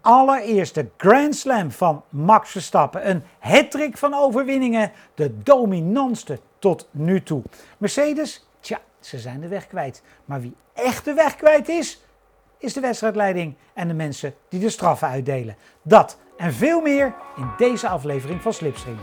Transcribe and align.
allereerste 0.00 0.88
Grand 0.96 1.36
Slam 1.36 1.70
van 1.70 2.04
Max 2.08 2.50
Verstappen. 2.50 3.10
Een 3.10 3.22
hattrick 3.38 3.98
van 3.98 4.14
overwinningen, 4.14 4.92
de 5.14 5.42
dominantste 5.42 6.40
tot 6.58 6.88
nu 6.90 7.22
toe. 7.22 7.42
Mercedes, 7.78 8.46
tja, 8.60 8.80
ze 9.00 9.18
zijn 9.18 9.40
de 9.40 9.48
weg 9.48 9.66
kwijt. 9.66 10.02
Maar 10.24 10.40
wie 10.40 10.54
echt 10.74 11.04
de 11.04 11.14
weg 11.14 11.36
kwijt 11.36 11.68
is, 11.68 12.02
is 12.58 12.72
de 12.72 12.80
wedstrijdleiding 12.80 13.54
en 13.74 13.88
de 13.88 13.94
mensen 13.94 14.34
die 14.48 14.60
de 14.60 14.70
straffen 14.70 15.08
uitdelen. 15.08 15.56
Dat 15.82 16.18
en 16.36 16.52
veel 16.52 16.80
meer 16.80 17.14
in 17.36 17.50
deze 17.56 17.88
aflevering 17.88 18.42
van 18.42 18.52
Slipstream. 18.52 18.98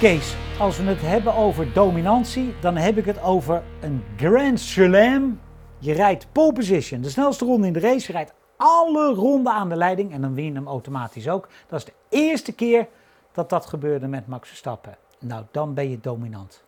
Kees, 0.00 0.36
als 0.60 0.78
we 0.78 0.84
het 0.84 1.00
hebben 1.00 1.34
over 1.34 1.72
dominantie, 1.72 2.54
dan 2.60 2.76
heb 2.76 2.96
ik 2.96 3.04
het 3.04 3.22
over 3.22 3.62
een 3.80 4.04
Grand 4.16 4.60
Slam. 4.60 5.40
Je 5.78 5.92
rijdt 5.92 6.26
pole 6.32 6.52
position, 6.52 7.00
de 7.00 7.10
snelste 7.10 7.44
ronde 7.44 7.66
in 7.66 7.72
de 7.72 7.80
race. 7.80 8.06
Je 8.06 8.12
rijdt 8.12 8.34
alle 8.56 9.14
ronden 9.14 9.52
aan 9.52 9.68
de 9.68 9.76
leiding 9.76 10.12
en 10.12 10.20
dan 10.20 10.34
win 10.34 10.44
je 10.44 10.52
hem 10.52 10.66
automatisch 10.66 11.28
ook. 11.28 11.48
Dat 11.66 11.78
is 11.78 11.84
de 11.84 11.92
eerste 12.08 12.52
keer 12.52 12.88
dat 13.32 13.50
dat 13.50 13.66
gebeurde 13.66 14.06
met 14.06 14.26
Max 14.26 14.48
Verstappen. 14.48 14.96
Nou, 15.18 15.44
dan 15.50 15.74
ben 15.74 15.90
je 15.90 16.00
dominant. 16.00 16.64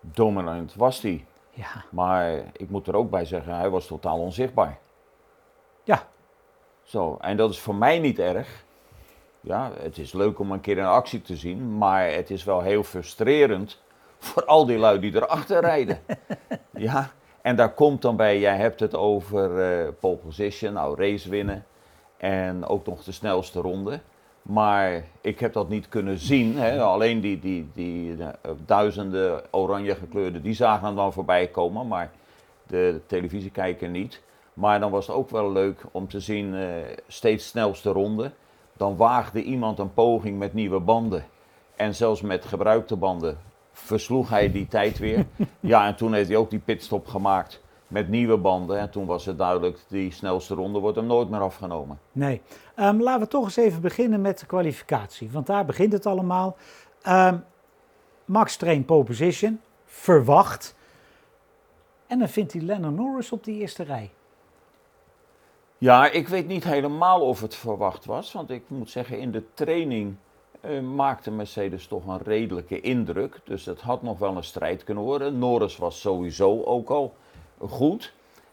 Dominant 0.00 0.74
was 0.74 1.02
hij. 1.02 1.26
Ja, 1.50 1.84
Maar 1.90 2.32
ik 2.52 2.70
moet 2.70 2.86
er 2.86 2.94
ook 2.96 3.10
bij 3.10 3.24
zeggen, 3.24 3.54
hij 3.56 3.70
was 3.70 3.86
totaal 3.86 4.18
onzichtbaar. 4.18 4.78
ja, 5.82 6.06
Zo, 6.82 7.16
en 7.20 7.36
dat 7.36 7.50
is 7.50 7.60
voor 7.60 7.74
mij 7.74 7.98
niet 7.98 8.18
erg. 8.18 8.64
Ja, 9.40 9.70
het 9.80 9.98
is 9.98 10.12
leuk 10.12 10.38
om 10.38 10.52
een 10.52 10.60
keer 10.60 10.78
een 10.78 10.84
actie 10.84 11.22
te 11.22 11.36
zien, 11.36 11.78
maar 11.78 12.10
het 12.12 12.30
is 12.30 12.44
wel 12.44 12.60
heel 12.60 12.82
frustrerend 12.82 13.80
voor 14.18 14.44
al 14.44 14.66
die 14.66 14.78
lui 14.78 15.00
die 15.00 15.14
erachter 15.14 15.60
rijden. 15.60 15.98
ja, 16.72 17.10
en 17.42 17.56
daar 17.56 17.74
komt 17.74 18.02
dan 18.02 18.16
bij, 18.16 18.38
jij 18.38 18.56
hebt 18.56 18.80
het 18.80 18.94
over 18.94 19.60
eh, 19.60 19.88
pole 20.00 20.16
position, 20.16 20.72
nou 20.72 21.02
race 21.02 21.28
winnen 21.28 21.64
en 22.16 22.66
ook 22.66 22.86
nog 22.86 23.04
de 23.04 23.12
snelste 23.12 23.60
ronde. 23.60 24.00
Maar 24.42 25.04
ik 25.20 25.40
heb 25.40 25.52
dat 25.52 25.68
niet 25.68 25.88
kunnen 25.88 26.18
zien. 26.18 26.56
Hè. 26.56 26.82
Alleen 26.82 27.20
die, 27.20 27.38
die, 27.38 27.70
die 27.74 28.16
eh, 28.22 28.50
duizenden 28.66 29.42
oranje 29.50 29.94
gekleurde, 29.94 30.40
die 30.40 30.54
zagen 30.54 30.86
hem 30.86 30.96
dan 30.96 31.12
voorbij 31.12 31.46
komen, 31.46 31.86
maar 31.86 32.10
de 32.66 33.00
televisiekijker 33.06 33.88
niet. 33.88 34.20
Maar 34.54 34.80
dan 34.80 34.90
was 34.90 35.06
het 35.06 35.16
ook 35.16 35.30
wel 35.30 35.52
leuk 35.52 35.82
om 35.90 36.08
te 36.08 36.20
zien, 36.20 36.54
eh, 36.54 36.66
steeds 37.06 37.48
snelste 37.48 37.90
ronde. 37.90 38.30
Dan 38.78 38.96
waagde 38.96 39.42
iemand 39.42 39.78
een 39.78 39.94
poging 39.94 40.38
met 40.38 40.54
nieuwe 40.54 40.80
banden. 40.80 41.24
En 41.76 41.94
zelfs 41.94 42.20
met 42.20 42.44
gebruikte 42.44 42.96
banden 42.96 43.38
versloeg 43.72 44.28
hij 44.28 44.52
die 44.52 44.68
tijd 44.68 44.98
weer. 44.98 45.26
Ja, 45.60 45.86
en 45.86 45.96
toen 45.96 46.12
heeft 46.12 46.28
hij 46.28 46.36
ook 46.36 46.50
die 46.50 46.58
pitstop 46.58 47.06
gemaakt 47.06 47.62
met 47.86 48.08
nieuwe 48.08 48.36
banden. 48.36 48.78
En 48.78 48.90
toen 48.90 49.06
was 49.06 49.24
het 49.24 49.38
duidelijk, 49.38 49.78
die 49.88 50.12
snelste 50.12 50.54
ronde 50.54 50.78
wordt 50.78 50.96
hem 50.96 51.06
nooit 51.06 51.30
meer 51.30 51.40
afgenomen. 51.40 51.98
nee. 52.12 52.42
Ehm, 52.74 53.00
laten 53.00 53.20
we 53.20 53.28
toch 53.28 53.44
eens 53.44 53.56
even 53.56 53.80
beginnen 53.80 54.20
met 54.20 54.38
de 54.38 54.46
kwalificatie, 54.46 55.30
want 55.30 55.46
daar 55.46 55.64
begint 55.64 55.92
het 55.92 56.06
allemaal. 56.06 56.56
Ehm, 57.02 57.36
Max 58.24 58.56
traint 58.56 58.86
pole 58.86 59.04
position, 59.04 59.60
verwacht. 59.84 60.76
En 62.06 62.18
dan 62.18 62.28
vindt 62.28 62.52
hij 62.52 62.62
Lennon 62.62 62.94
Norris 62.94 63.32
op 63.32 63.44
die 63.44 63.60
eerste 63.60 63.82
rij. 63.82 64.10
Ja, 65.80 66.10
ik 66.10 66.28
weet 66.28 66.46
niet 66.46 66.64
helemaal 66.64 67.20
of 67.20 67.40
het 67.40 67.54
verwacht 67.54 68.04
was. 68.04 68.32
Want 68.32 68.50
ik 68.50 68.62
moet 68.66 68.90
zeggen, 68.90 69.18
in 69.18 69.30
de 69.30 69.42
training 69.54 70.16
eh, 70.60 70.80
maakte 70.80 71.30
Mercedes 71.30 71.86
toch 71.86 72.06
een 72.06 72.22
redelijke 72.22 72.80
indruk. 72.80 73.40
Dus 73.44 73.64
het 73.64 73.80
had 73.80 74.02
nog 74.02 74.18
wel 74.18 74.36
een 74.36 74.44
strijd 74.44 74.84
kunnen 74.84 75.04
worden. 75.04 75.38
Norris 75.38 75.76
was 75.76 76.00
sowieso 76.00 76.62
ook 76.62 76.90
al 76.90 77.14
goed. 77.58 78.12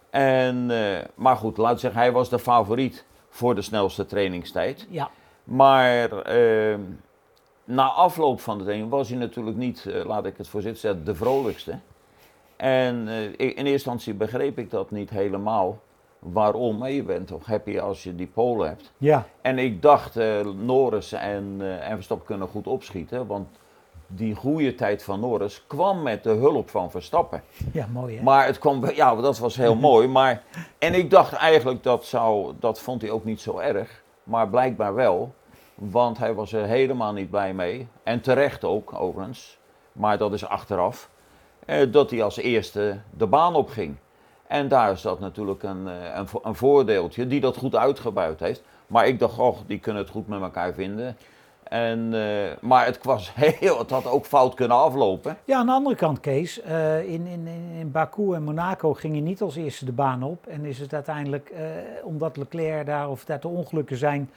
En, 0.09 0.71
eh, 0.71 1.05
maar 1.15 1.35
goed, 1.35 1.57
laat 1.57 1.73
ik 1.73 1.79
zeggen, 1.79 1.99
hij 1.99 2.11
was 2.11 2.29
de 2.29 2.39
favoriet 2.39 3.05
voor 3.29 3.55
de 3.55 3.61
snelste 3.61 4.05
trainingstijd. 4.05 4.87
Ja, 4.89 5.09
Maar 5.43 6.21
eh, 6.21 6.79
na 7.63 7.87
afloop 7.87 8.39
van 8.41 8.57
de 8.57 8.63
training 8.63 8.89
was 8.89 9.09
hij 9.09 9.17
natuurlijk 9.17 9.57
niet, 9.57 9.85
laat 10.05 10.25
ik 10.25 10.37
het 10.37 10.47
voorzichtig 10.47 10.81
zeggen, 10.81 11.05
de 11.05 11.15
vrolijkste. 11.15 11.79
En 12.55 13.07
in 13.37 13.37
eerste 13.37 13.71
instantie 13.71 14.13
begreep 14.13 14.57
ik 14.57 14.69
dat 14.69 14.91
niet 14.91 15.09
helemaal. 15.09 15.79
Waarom? 16.33 16.77
Maar 16.77 16.91
je 16.91 17.03
bent 17.03 17.27
toch 17.27 17.45
happy 17.45 17.79
als 17.79 18.03
je 18.03 18.15
die 18.15 18.27
polen 18.27 18.67
hebt. 18.67 18.91
ja, 18.97 19.25
En 19.41 19.59
ik 19.59 19.81
dacht, 19.81 20.17
eh 20.17 20.39
Norris 20.45 21.11
en, 21.11 21.55
eh 21.59 21.89
en 21.89 21.93
Verstappen 21.95 22.25
kunnen 22.25 22.47
goed 22.47 22.67
opschieten. 22.67 23.27
Want 23.27 23.47
die 24.07 24.35
goede 24.35 24.75
tijd 24.75 25.03
van 25.03 25.19
Norris 25.19 25.63
kwam 25.67 26.01
met 26.01 26.23
de 26.23 26.29
hulp 26.29 26.69
van 26.69 26.91
Verstappen. 26.91 27.43
ja, 27.73 27.87
mooi 27.91 28.17
hè? 28.17 28.23
Maar 28.23 28.45
het 28.45 28.59
kwam, 28.59 28.85
ja, 28.93 29.15
dat 29.15 29.37
was 29.37 29.55
heel 29.55 29.75
mooi. 29.89 30.07
Maar, 30.07 30.43
en 30.79 30.93
ik 30.93 31.09
dacht 31.09 31.33
eigenlijk 31.33 31.83
dat 31.83 32.05
zou, 32.05 32.53
dat 32.59 32.79
vond 32.79 33.01
hij 33.01 33.11
ook 33.11 33.25
niet 33.25 33.41
zo 33.41 33.57
erg. 33.57 34.03
Maar 34.23 34.49
blijkbaar 34.49 34.93
wel, 34.93 35.33
want 35.75 36.17
hij 36.17 36.33
was 36.33 36.53
er 36.53 36.65
helemaal 36.65 37.13
niet 37.13 37.29
blij 37.29 37.53
mee. 37.53 37.87
En 38.03 38.21
terecht 38.21 38.63
ook, 38.63 38.93
overigens. 39.01 39.57
Maar 39.91 40.17
dat 40.17 40.33
is 40.33 40.45
achteraf. 40.45 41.09
eh, 41.65 41.91
dat 41.91 42.09
hij 42.09 42.23
als 42.23 42.37
eerste 42.37 42.99
de 43.17 43.27
baan 43.27 43.55
opging. 43.55 43.95
En 44.47 44.67
daar 44.67 44.91
is 44.91 45.01
dat 45.01 45.19
natuurlijk 45.19 45.63
een, 45.63 45.87
eh, 45.87 46.15
een, 46.15 46.27
een 46.43 46.55
voordeeltje, 46.55 47.27
die 47.27 47.39
dat 47.39 47.57
goed 47.57 47.75
uitgebuit 47.75 48.39
heeft. 48.39 48.63
Maar 48.87 49.07
ik 49.07 49.19
dacht, 49.19 49.39
och, 49.39 49.61
die 49.67 49.79
kunnen 49.79 50.01
het 50.01 50.11
goed 50.11 50.27
met 50.27 50.41
elkaar 50.41 50.73
vinden. 50.73 51.17
En, 51.63 52.13
eh, 52.13 52.51
maar 52.61 52.85
het, 52.85 53.03
was 53.03 53.31
heel, 53.59 53.77
het 53.77 53.89
had 53.89 54.07
ook 54.07 54.25
fout 54.25 54.53
kunnen 54.53 54.77
aflopen. 54.77 55.37
Ja, 55.45 55.57
aan 55.57 55.65
de 55.65 55.71
andere 55.71 55.95
kant, 55.95 56.19
Kees, 56.19 56.61
eh, 56.61 56.99
in, 56.99 57.27
in, 57.27 57.47
in 57.79 57.91
Baku 57.91 58.33
en 58.33 58.43
Monaco 58.43 58.93
ging 58.93 59.13
hij 59.13 59.21
niet 59.21 59.41
als 59.41 59.55
eerste 59.55 59.85
de 59.85 59.91
baan 59.91 60.23
op. 60.23 60.47
En 60.47 60.65
is 60.65 60.79
het 60.79 60.93
uiteindelijk, 60.93 61.53
omdat 62.03 62.37
Leclerc 62.37 62.85
daar 62.85 63.09
of 63.09 63.25
dat 63.25 63.43
er 63.43 63.49
ongelukken 63.49 63.97
zijn, 63.97 64.29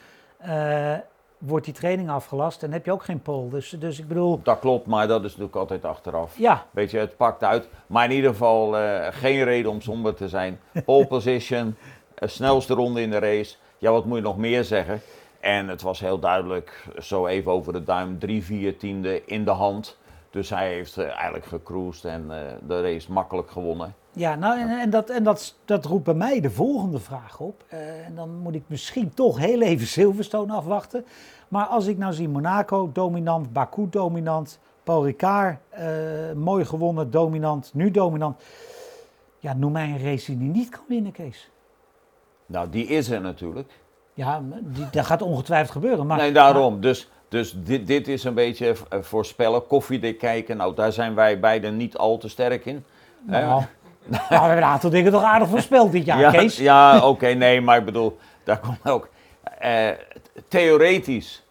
wordt 1.38 1.64
die 1.64 1.74
training 1.74 2.10
afgelast 2.10 2.62
en 2.62 2.72
heb 2.72 2.84
je 2.84 2.92
ook 2.92 3.04
geen 3.04 3.20
pole. 3.22 3.48
Dus, 3.50 3.70
dus 3.70 3.98
ik 3.98 4.08
bedoel, 4.08 4.40
Dat 4.42 4.58
klopt, 4.58 4.86
maar 4.86 5.08
dat 5.08 5.20
is 5.24 5.30
natuurlijk 5.30 5.56
altijd 5.56 5.84
achteraf. 5.84 6.38
ja, 6.38 6.66
Weet 6.70 6.90
je, 6.90 6.98
het 6.98 7.16
pakt 7.16 7.44
uit. 7.44 7.68
Maar 7.86 8.04
in 8.04 8.16
ieder 8.16 8.30
geval 8.30 8.76
eh, 8.78 9.06
geen 9.10 9.44
reden 9.44 9.70
om 9.70 9.80
somber 9.80 10.14
te 10.14 10.28
zijn. 10.28 10.60
Pole 10.84 11.06
position, 11.16 11.76
eh, 12.14 12.28
snelste 12.28 12.74
ronde 12.74 13.00
in 13.00 13.10
de 13.10 13.18
race. 13.18 13.56
Ja, 13.78 13.90
wat 13.90 14.04
moet 14.04 14.16
je 14.16 14.22
nog 14.22 14.36
meer 14.36 14.64
zeggen? 14.64 15.00
En 15.40 15.68
het 15.68 15.82
was 15.82 16.00
heel 16.00 16.18
duidelijk, 16.18 16.84
zo 16.98 17.26
even 17.26 17.52
over 17.52 17.72
de 17.72 17.84
duim, 17.84 18.18
drie, 18.18 18.44
vier 18.44 18.76
tiende 18.76 19.24
in 19.24 19.44
de 19.44 19.50
hand. 19.50 19.96
Dus 20.30 20.50
hij 20.50 20.68
heeft 20.72 20.96
eh, 20.98 21.04
eigenlijk 21.08 21.46
gecruised 21.46 22.04
en 22.04 22.28
de 22.66 22.82
race 22.82 23.12
makkelijk 23.12 23.50
gewonnen. 23.50 23.94
Ja 24.12 24.34
nou, 24.34 24.60
en, 24.60 24.80
en, 24.80 24.90
dat, 24.90 25.10
en 25.10 25.22
dat, 25.22 25.54
dat 25.64 25.84
roept 25.84 26.04
bij 26.04 26.14
mij 26.14 26.40
de 26.40 26.50
volgende 26.50 26.98
vraag 26.98 27.40
op. 27.40 27.64
Eh, 27.68 28.06
en 28.06 28.14
dan 28.14 28.38
moet 28.38 28.54
ik 28.54 28.62
misschien 28.66 29.14
toch 29.14 29.38
heel 29.38 29.60
even 29.60 29.86
Silverstone 29.86 30.52
afwachten. 30.52 31.04
Maar 31.48 31.66
als 31.66 31.86
ik 31.86 31.98
nou 31.98 32.12
zie 32.12 32.28
Monaco 32.28 32.90
dominant, 32.92 33.52
Baku 33.52 33.86
dominant, 33.90 34.58
Paul 34.82 35.04
Ricard 35.04 35.58
eh, 35.68 35.86
mooi 36.34 36.64
gewonnen, 36.64 37.10
dominant, 37.10 37.70
nu 37.74 37.90
dominant. 37.90 38.42
Ja, 39.38 39.54
noem 39.54 39.72
mij 39.72 39.88
een 39.88 40.02
race 40.02 40.38
die 40.38 40.48
niet 40.48 40.68
kan 40.68 40.84
winnen, 40.88 41.12
Kees. 41.12 41.50
Nou, 42.46 42.68
die 42.70 42.86
is 42.86 43.10
er 43.10 43.20
natuurlijk. 43.20 43.72
Ja, 44.14 44.42
die, 44.62 44.86
dat 44.90 45.06
gaat 45.06 45.22
ongetwijfeld 45.22 45.70
gebeuren. 45.70 46.06
Maar, 46.06 46.18
nee, 46.18 46.32
daarom. 46.32 46.80
Dus, 46.80 47.10
dus 47.28 47.56
dit, 47.64 47.86
dit 47.86 48.08
is 48.08 48.24
een 48.24 48.34
beetje 48.34 48.74
eh, 48.88 49.00
voorspellen, 49.00 49.66
koffiedik 49.66 50.18
kijken. 50.18 50.56
Nou, 50.56 50.74
daar 50.74 50.92
zijn 50.92 51.14
wij 51.14 51.40
beiden 51.40 51.76
niet 51.76 51.96
al 51.96 52.18
te 52.18 52.28
sterk 52.28 52.64
in. 52.64 52.84
Nou, 53.26 53.62
nou, 54.12 54.22
we 54.28 54.34
hebben 54.34 54.56
een 54.56 54.62
aantal 54.62 54.90
dingen 54.90 55.12
toch 55.12 55.22
aardig 55.22 55.48
voorspeld 55.48 55.92
dit 55.92 56.04
jaar, 56.04 56.20
ja, 56.20 56.30
Kees. 56.30 56.56
ja 56.56 57.08
oké, 57.08 57.26
nee, 57.26 57.60
maar 57.60 57.78
ik 57.78 57.84
bedoel, 57.84 58.18
daar 58.44 58.58
komt 58.58 58.88
ook. 58.88 59.08
eh, 59.58 59.88
theoretisch, 60.48 61.42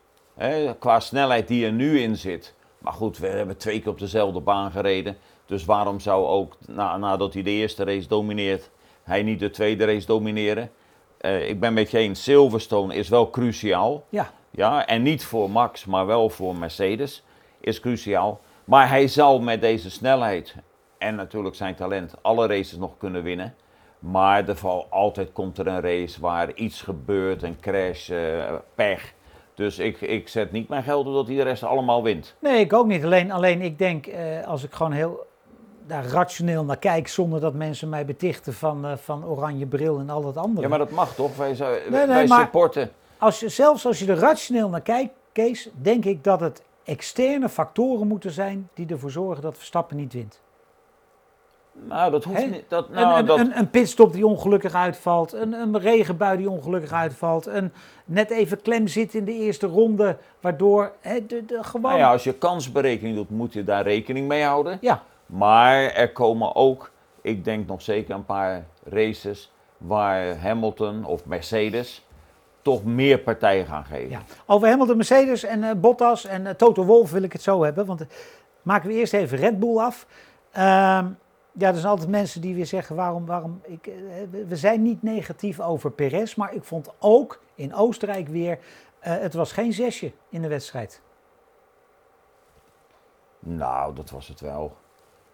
qua 0.79 0.99
snelheid 0.99 1.47
die 1.47 1.65
er 1.65 1.71
nu 1.71 1.99
in 1.99 2.15
zit. 2.15 2.53
Maar 2.77 2.93
goed, 2.93 3.17
we 3.17 3.27
hebben 3.27 3.57
twee 3.57 3.79
keer 3.79 3.91
op 3.91 3.99
dezelfde 3.99 4.39
baan 4.39 4.71
gereden. 4.71 5.17
Dus 5.45 5.65
waarom 5.65 5.99
zou 5.99 6.25
ook, 6.25 6.57
na, 6.67 6.97
nadat 6.97 7.33
hij 7.33 7.43
de 7.43 7.49
eerste 7.49 7.83
race 7.83 8.07
domineert, 8.07 8.69
hij 9.03 9.23
niet 9.23 9.39
de 9.39 9.49
tweede 9.49 9.85
race 9.85 10.05
domineren? 10.05 10.69
Eh, 11.17 11.49
ik 11.49 11.59
ben 11.59 11.73
met 11.73 11.91
je 11.91 11.97
eens, 11.97 12.23
Silverstone 12.23 12.95
is 12.95 13.09
wel 13.09 13.29
cruciaal. 13.29 14.03
Ja, 14.09 14.31
Ja, 14.51 14.85
en 14.85 15.01
niet 15.01 15.25
voor 15.25 15.49
Max, 15.49 15.85
maar 15.85 16.05
wel 16.05 16.29
voor 16.29 16.55
Mercedes 16.55 17.23
is 17.59 17.79
cruciaal. 17.79 18.39
Maar 18.63 18.89
hij 18.89 19.07
zal 19.07 19.39
met 19.39 19.61
deze 19.61 19.89
snelheid 19.89 20.55
en 20.97 21.15
natuurlijk 21.15 21.55
zijn 21.55 21.75
talent 21.75 22.13
alle 22.21 22.47
races 22.47 22.77
nog 22.77 22.97
kunnen 22.97 23.23
winnen. 23.23 23.55
Maar 23.99 24.47
er 24.49 24.55
val, 24.55 24.87
altijd 24.89 25.31
komt 25.31 25.57
er 25.57 25.67
een 25.67 25.81
race 25.81 26.21
waar 26.21 26.53
iets 26.53 26.81
gebeurt, 26.81 27.43
een 27.43 27.59
crash, 27.59 28.09
eh, 28.09 28.53
pech. 28.75 29.13
Dus 29.55 29.79
ik, 29.79 30.01
ik 30.01 30.27
zet 30.27 30.51
niet 30.51 30.69
mijn 30.69 30.83
geld 30.83 31.07
op 31.07 31.13
dat 31.13 31.27
hij 31.27 31.35
de 31.35 31.43
rest 31.43 31.63
allemaal 31.63 32.03
wint. 32.03 32.35
nee, 32.39 32.59
ik 32.59 32.73
ook 32.73 32.87
niet. 32.87 33.03
Alleen, 33.03 33.31
alleen 33.31 33.61
ik 33.61 33.77
denk, 33.77 34.07
eh, 34.07 34.47
als 34.47 34.63
ik 34.63 34.73
gewoon 34.73 34.91
heel 34.91 35.25
daar 35.87 36.05
rationeel 36.05 36.63
naar 36.63 36.77
kijk, 36.77 37.07
zonder 37.07 37.39
dat 37.39 37.53
mensen 37.53 37.89
mij 37.89 38.05
betichten 38.05 38.53
van, 38.53 38.85
eh, 38.85 38.97
van 38.97 39.25
oranje 39.25 39.65
bril 39.65 39.99
en 39.99 40.09
al 40.09 40.21
dat 40.21 40.37
andere. 40.37 40.61
Ja, 40.61 40.67
maar 40.67 40.77
dat 40.77 40.89
mag 40.91 41.15
toch? 41.15 41.35
Wij, 41.35 41.55
zou- 41.55 41.77
nee, 41.89 42.05
wij 42.07 42.27
maar- 42.27 42.39
supporten. 42.39 42.91
als 43.17 43.39
je, 43.39 43.49
zelfs 43.49 43.85
als 43.85 43.99
je 43.99 44.05
er 44.11 44.17
rationeel 44.17 44.69
naar 44.69 44.81
kijkt, 44.81 45.13
Kees, 45.31 45.69
denk 45.81 46.05
ik 46.05 46.23
dat 46.23 46.39
het 46.39 46.63
externe 46.83 47.49
factoren 47.49 48.07
moeten 48.07 48.31
zijn 48.31 48.69
die 48.73 48.87
ervoor 48.89 49.11
zorgen 49.11 49.41
dat 49.41 49.57
Verstappen 49.57 49.97
niet 49.97 50.13
wint. 50.13 50.41
Nou, 51.83 52.11
dat 52.11 52.23
hoeft 52.23 52.41
Hè? 52.41 52.45
niet. 52.45 52.63
Dat, 52.67 52.87
Een, 52.87 52.93
nou, 52.93 53.19
een, 53.19 53.25
dat, 53.25 53.39
een, 53.39 53.57
een 53.57 53.69
pitstop 53.69 54.13
die 54.13 54.27
ongelukkig 54.27 54.73
uitvalt, 54.73 55.33
een, 55.33 55.53
een 55.53 55.79
regenbui 55.79 56.37
die 56.37 56.49
ongelukkig 56.49 56.91
uitvalt, 56.91 57.45
een 57.45 57.71
net 58.05 58.29
even 58.29 58.61
klem 58.61 58.87
zit 58.87 59.13
in 59.13 59.25
de 59.25 59.33
eerste 59.33 59.67
ronde, 59.67 60.17
waardoor 60.41 60.91
hè, 61.01 61.25
de, 61.25 61.45
de, 61.45 61.63
gewoon... 61.63 61.91
nou 61.91 61.97
ja, 61.97 62.11
als 62.11 62.23
je 62.23 62.33
kansberekening 62.33 63.15
doet, 63.15 63.29
moet 63.29 63.53
je 63.53 63.63
daar 63.63 63.83
rekening 63.83 64.27
mee 64.27 64.43
houden. 64.43 64.77
ja, 64.81 65.03
Maar 65.25 65.83
er 65.83 66.11
komen 66.11 66.55
ook, 66.55 66.91
ik 67.21 67.43
denk 67.43 67.67
nog 67.67 67.81
zeker 67.81 68.15
een 68.15 68.25
paar 68.25 68.65
races 68.83 69.51
waar 69.77 70.37
Hamilton 70.37 71.05
of 71.05 71.25
Mercedes 71.25 72.05
toch 72.61 72.83
meer 72.83 73.19
partij 73.19 73.65
gaan 73.65 73.85
geven. 73.85 74.09
Ja. 74.09 74.21
Over 74.45 74.67
Hamilton, 74.67 74.95
Mercedes 74.97 75.43
en 75.43 75.63
eh, 75.63 75.75
Bottas 75.75 76.25
en 76.25 76.47
eh, 76.47 76.53
Toto 76.53 76.83
Wolff 76.83 77.11
wil 77.11 77.23
ik 77.23 77.33
het 77.33 77.41
zo 77.41 77.63
hebben. 77.63 77.85
Want 77.85 78.01
eh, 78.01 78.07
maken 78.61 78.89
we 78.89 78.95
eerst 78.95 79.13
even 79.13 79.37
Red 79.37 79.59
Bull 79.59 79.77
af. 79.77 80.07
Ehm, 80.51 81.05
ja, 81.57 81.67
er 81.67 81.75
zijn 81.75 81.87
altijd 81.87 82.09
mensen 82.09 82.41
die 82.41 82.55
weer 82.55 82.65
zeggen 82.65 82.95
waarom, 82.95 83.25
waarom 83.25 83.61
ik, 83.63 83.87
eh, 83.87 83.93
we- 84.47 84.55
zijn 84.55 84.81
niet 84.81 85.03
negatief 85.03 85.59
over 85.59 85.91
Perez. 85.91 86.35
Maar 86.35 86.53
ik 86.53 86.63
vond 86.63 86.89
ook 86.99 87.41
in 87.55 87.75
Oostenrijk 87.75 88.27
weer, 88.27 88.59
eh, 88.99 89.17
het 89.17 89.33
was 89.33 89.51
geen 89.51 89.73
zesje 89.73 90.11
in 90.29 90.41
de 90.41 90.47
wedstrijd. 90.47 91.01
Nou, 93.39 93.95
dat 93.95 94.09
was 94.09 94.27
het 94.27 94.39
wel. 94.39 94.75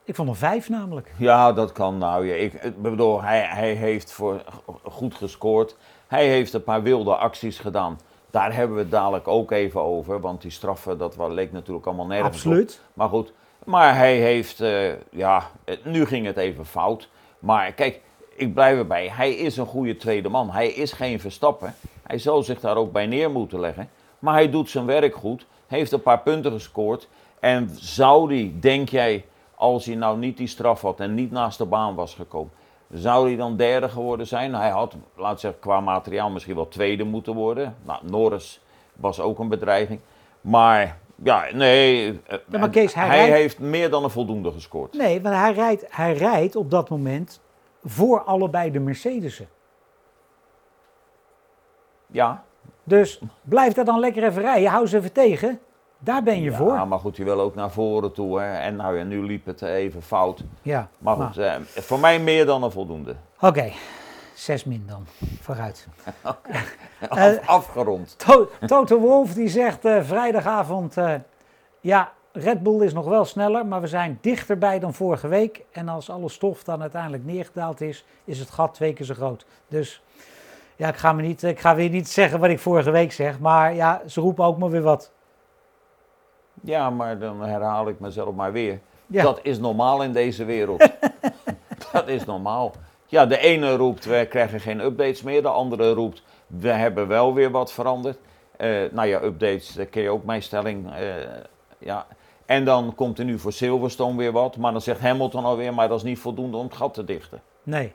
Ik 0.03 0.15
vond 0.15 0.29
een 0.29 0.35
vijf 0.35 0.69
namelijk. 0.69 1.11
Ja, 1.17 1.53
dat 1.53 1.71
kan 1.71 1.97
nou. 1.97 2.27
Ja, 2.27 2.33
ik, 2.35 2.53
ik 2.53 2.81
bedoel, 2.81 3.21
hij, 3.21 3.41
hij 3.41 3.73
heeft 3.73 4.11
voor, 4.11 4.43
goed 4.83 5.15
gescoord. 5.15 5.77
Hij 6.07 6.27
heeft 6.27 6.53
een 6.53 6.63
paar 6.63 6.81
wilde 6.81 7.15
acties 7.15 7.59
gedaan. 7.59 7.99
Daar 8.31 8.53
hebben 8.55 8.75
we 8.75 8.81
het 8.81 8.91
dadelijk 8.91 9.27
ook 9.27 9.51
even 9.51 9.81
over. 9.81 10.19
Want 10.19 10.41
die 10.41 10.51
straffen, 10.51 10.97
dat 10.97 11.15
leek 11.17 11.51
natuurlijk 11.51 11.85
allemaal 11.85 12.05
nergens 12.07 12.27
op. 12.29 12.33
Absoluut. 12.51 12.81
Maar 12.93 13.09
goed, 13.09 13.33
maar 13.65 13.95
hij 13.95 14.17
heeft, 14.17 14.61
eh, 14.61 14.91
ja, 15.11 15.49
nu 15.83 16.05
ging 16.05 16.25
het 16.25 16.37
even 16.37 16.65
fout. 16.65 17.09
Maar 17.39 17.71
kijk, 17.71 18.01
ik 18.35 18.53
blijf 18.53 18.77
erbij. 18.77 19.09
Hij 19.09 19.33
is 19.33 19.57
een 19.57 19.65
goede 19.65 19.95
tweede 19.95 20.29
man. 20.29 20.49
Hij 20.49 20.67
is 20.67 20.91
geen 20.91 21.19
Verstappen. 21.19 21.75
Hij 22.03 22.17
zal 22.17 22.43
zich 22.43 22.59
daar 22.59 22.77
ook 22.77 22.91
bij 22.91 23.05
neer 23.05 23.31
moeten 23.31 23.59
leggen. 23.59 23.89
Maar 24.19 24.33
hij 24.33 24.49
doet 24.49 24.69
zijn 24.69 24.85
werk 24.85 25.15
goed. 25.15 25.45
Heeft 25.67 25.91
een 25.91 26.01
paar 26.01 26.19
punten 26.19 26.51
gescoord. 26.51 27.07
En 27.39 27.69
zou 27.73 28.35
hij, 28.35 28.53
denk 28.59 28.89
jij, 28.89 29.25
als 29.55 29.85
hij 29.85 29.95
nou 29.95 30.17
niet 30.17 30.37
die 30.37 30.47
straf 30.47 30.81
had 30.81 30.99
en 30.99 31.13
niet 31.13 31.31
naast 31.31 31.57
de 31.57 31.65
baan 31.65 31.95
was 31.95 32.13
gekomen, 32.15 32.51
zou 32.91 33.27
hij 33.27 33.35
dan 33.35 33.57
derde 33.57 33.89
geworden 33.89 34.27
zijn? 34.27 34.53
Hij 34.53 34.69
had, 34.69 34.95
laat 35.15 35.39
zeggen, 35.39 35.59
qua 35.59 35.79
materiaal 35.79 36.29
misschien 36.29 36.55
wel 36.55 36.67
tweede 36.67 37.03
moeten 37.03 37.33
worden. 37.33 37.75
Nou, 37.83 37.99
Norris 38.03 38.59
was 38.93 39.19
ook 39.19 39.39
een 39.39 39.47
bedreiging. 39.47 39.99
Maar 40.41 40.97
ja, 41.15 41.45
nee. 41.53 42.21
Ja, 42.49 42.59
maar 42.59 42.69
Kees, 42.69 42.93
hij 42.93 43.07
hij 43.07 43.17
rijdt- 43.17 43.33
heeft 43.35 43.59
meer 43.59 43.89
dan 43.89 44.03
een 44.03 44.09
voldoende 44.09 44.51
gescoord. 44.51 44.93
Nee, 44.93 45.21
want 45.21 45.35
hij 45.35 45.53
rijdt, 45.53 45.85
hij 45.89 46.13
rijdt 46.13 46.55
op 46.55 46.71
dat 46.71 46.89
moment 46.89 47.41
voor 47.83 48.21
allebei 48.23 48.71
de 48.71 48.79
Mercedes'en. 48.79 49.47
Ja, 52.07 52.43
Dus 52.83 53.19
blijf 53.41 53.73
daar 53.73 53.85
dan 53.85 53.99
lekker 53.99 54.23
even 54.23 54.41
rijden. 54.41 54.69
Hou 54.71 54.87
ze 54.87 54.97
even 54.97 55.11
tegen. 55.11 55.59
Daar 55.99 56.23
ben 56.23 56.41
je 56.41 56.51
ja, 56.51 56.57
voor. 56.57 56.87
maar 56.87 56.99
goed, 56.99 57.17
je 57.17 57.23
wil 57.23 57.39
ook 57.39 57.55
naar 57.55 57.71
voren 57.71 58.11
toe. 58.13 58.39
Hè. 58.39 58.57
En 58.57 58.75
nou 58.75 58.97
ja, 58.97 59.03
nu 59.03 59.23
liep 59.25 59.45
het 59.45 59.61
even 59.61 60.01
fout. 60.01 60.43
Ja, 60.61 60.87
Maar 60.97 61.15
goed, 61.15 61.37
eh, 61.37 61.55
voor 61.65 61.99
mij 61.99 62.19
meer 62.19 62.45
dan 62.45 62.63
een 62.63 62.71
voldoende. 62.71 63.15
Oké, 63.39 63.71
zes 64.33 64.63
min 64.63 64.83
dan. 64.87 65.05
Vooruit. 65.41 65.87
Af, 67.09 67.47
afgerond. 67.47 68.17
To- 68.19 68.49
Toto 68.65 68.99
Wolff 68.99 69.33
die 69.33 69.47
zegt 69.47 69.85
eh, 69.85 70.03
vrijdagavond... 70.03 70.97
eh, 70.97 71.13
ja, 71.81 72.11
Red 72.31 72.63
Bull 72.63 72.81
is 72.83 72.93
nog 72.93 73.05
wel 73.05 73.25
sneller, 73.25 73.65
maar 73.65 73.81
we 73.81 73.87
zijn 73.87 74.17
dichterbij 74.21 74.79
dan 74.79 74.93
vorige 74.93 75.27
week. 75.27 75.63
En 75.71 75.89
als 75.89 76.09
alle 76.09 76.29
stof 76.29 76.63
dan 76.63 76.81
uiteindelijk 76.81 77.25
neergedaald 77.25 77.81
is, 77.81 78.05
is 78.23 78.39
het 78.39 78.49
gat 78.51 78.73
twee 78.73 78.93
keer 78.93 79.05
zo 79.05 79.13
groot. 79.13 79.45
Dus 79.67 80.03
ja, 80.75 80.87
ik 80.87 80.95
ga, 80.95 81.13
me 81.13 81.21
niet, 81.21 81.43
ik 81.43 81.59
ga 81.59 81.75
weer 81.75 81.89
niet 81.89 82.09
zeggen 82.09 82.39
wat 82.39 82.49
ik 82.49 82.59
vorige 82.59 82.91
week 82.91 83.11
zeg. 83.11 83.39
Maar 83.39 83.73
ja, 83.73 84.01
ze 84.07 84.21
roepen 84.21 84.45
ook 84.45 84.57
maar 84.57 84.69
weer 84.69 84.81
wat. 84.81 85.11
Ja, 86.61 86.89
maar 86.89 87.19
dan 87.19 87.41
herhaal 87.41 87.87
ik 87.87 87.99
mezelf 87.99 88.35
maar 88.35 88.51
weer. 88.51 88.79
Ja. 89.07 89.23
Dat 89.23 89.39
is 89.43 89.59
normaal 89.59 90.03
in 90.03 90.11
deze 90.13 90.45
wereld. 90.45 90.89
dat 91.91 92.07
is 92.07 92.25
normaal. 92.25 92.71
Ja, 93.13 93.25
de 93.25 93.37
ene 93.37 93.75
roept, 93.75 94.05
we 94.05 94.25
krijgen 94.29 94.59
geen 94.59 94.79
updates 94.79 95.21
meer. 95.21 95.41
De 95.41 95.47
andere 95.47 95.91
roept, 95.93 96.23
we 96.47 96.69
hebben 96.69 97.07
wel 97.07 97.33
weer 97.33 97.51
wat 97.51 97.71
veranderd. 97.73 98.17
Eh, 98.57 98.81
nou 98.91 99.07
ja, 99.07 99.21
updates, 99.23 99.73
daar 99.73 99.85
ken 99.85 100.01
je 100.01 100.09
ook 100.09 100.23
mijn 100.23 100.41
stelling. 100.43 100.93
eh, 100.93 101.13
ja. 101.77 102.07
En 102.45 102.65
dan 102.65 102.95
komt 102.95 103.19
er 103.19 103.25
nu 103.25 103.39
voor 103.39 103.51
Silverstone 103.53 104.17
weer 104.17 104.31
wat. 104.31 104.57
Maar 104.57 104.71
dan 104.71 104.81
zegt 104.81 104.99
Hamilton 104.99 105.45
alweer, 105.45 105.73
maar 105.73 105.87
dat 105.87 105.97
is 105.97 106.03
niet 106.03 106.19
voldoende 106.19 106.57
om 106.57 106.65
het 106.65 106.75
gat 106.75 106.93
te 106.93 107.03
dichten. 107.03 107.41
Nee. 107.63 107.93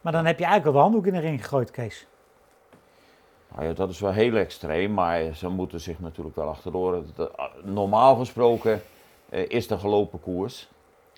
Maar 0.00 0.12
dan 0.12 0.26
heb 0.26 0.38
je 0.38 0.44
eigenlijk 0.44 0.76
al 0.76 0.82
de 0.82 0.88
handdoek 0.90 1.06
in 1.14 1.20
de 1.20 1.26
ring 1.28 1.42
gegooid, 1.42 1.70
Kees. 1.70 2.06
Nou 3.54 3.66
ja, 3.68 3.72
dat 3.72 3.90
is 3.90 4.00
wel 4.00 4.12
heel 4.12 4.34
extreem, 4.36 4.94
maar 4.94 5.22
ze 5.34 5.48
moeten 5.48 5.80
zich 5.80 5.98
natuurlijk 6.00 6.36
wel 6.36 6.48
achterdoor. 6.48 7.02
Dat- 7.14 7.30
Normaal 7.62 8.16
gesproken 8.16 8.82
eh, 9.28 9.48
is 9.48 9.66
de 9.68 9.78
gelopen 9.78 10.20
koers. 10.20 10.68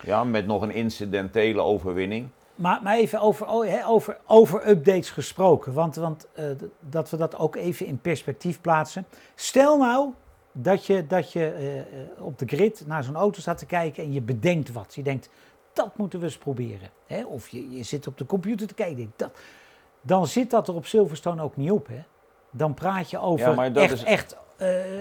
Ja, 0.05 0.25
met 0.25 0.47
nog 0.47 0.62
een 0.62 0.71
incidentele 0.75 1.62
overwinning. 1.62 2.29
Maar, 2.55 2.81
maar 2.83 2.97
even 2.97 3.21
over, 3.21 3.47
oh, 3.47 3.91
over, 3.91 4.19
over 4.27 4.69
updates 4.69 5.11
gesproken, 5.11 5.73
want, 5.73 5.97
want 5.97 6.27
eh, 6.33 6.45
dat 6.81 7.11
we 7.11 7.17
dat 7.17 7.39
ook 7.39 7.56
even 7.56 7.87
in 7.87 8.00
perspectief 8.00 8.61
plaatsen. 8.61 9.06
Stel 9.35 9.79
nou 9.79 10.11
dat 10.53 10.87
je, 10.87 11.06
dat 11.06 11.33
je 11.33 11.47
eh, 11.50 11.79
eh, 11.79 11.85
op 12.19 12.39
de 12.39 12.47
grid 12.47 12.83
naar 12.87 13.05
zo'n 13.05 13.17
auto 13.17 13.41
staat 13.41 13.59
te 13.59 13.67
kijken 13.67 14.03
en 14.05 14.12
je 14.12 14.21
bedenkt 14.21 14.73
wat. 14.73 14.95
Je 14.95 15.03
denkt, 15.03 15.29
dat 15.73 15.97
moeten 15.97 16.19
we 16.19 16.25
eens 16.25 16.39
proberen. 16.39 16.91
Hè? 17.06 17.25
Of 17.25 17.49
je, 17.49 17.71
je 17.71 17.83
zit 17.83 18.06
op 18.06 18.19
de 18.19 18.27
computer 18.27 18.67
te 18.67 18.75
kijken, 18.75 18.97
denkt, 18.97 19.19
dat. 19.19 19.31
dan 20.00 20.27
zit 20.27 20.50
dat 20.50 20.69
er 20.69 20.75
op 20.75 20.87
Silverstone 20.87 21.43
ook 21.43 21.56
niet 21.56 21.71
op. 21.71 21.87
Hè? 21.87 22.03
Dan 22.50 22.75
praat 22.75 23.11
je 23.11 23.19
over 23.21 23.55
Ja, 23.55 23.75
echt, 23.75 23.93
is- 23.93 24.05
echt 24.05 24.37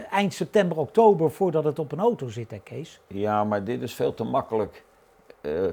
eind 0.10 0.34
september, 0.34 0.78
oktober 0.78 1.32
voordat 1.32 1.64
het 1.64 1.80
op 1.80 1.92
een 1.92 2.00
auto 2.00 2.30
zit, 2.30 2.52
hè, 2.52 2.60
Kees? 2.60 3.00
Ja, 3.08 3.44
maar 3.44 3.64
dit 3.64 3.82
is 3.82 3.94
veel 3.94 4.14
te 4.14 4.24
makkelijk 4.24 4.86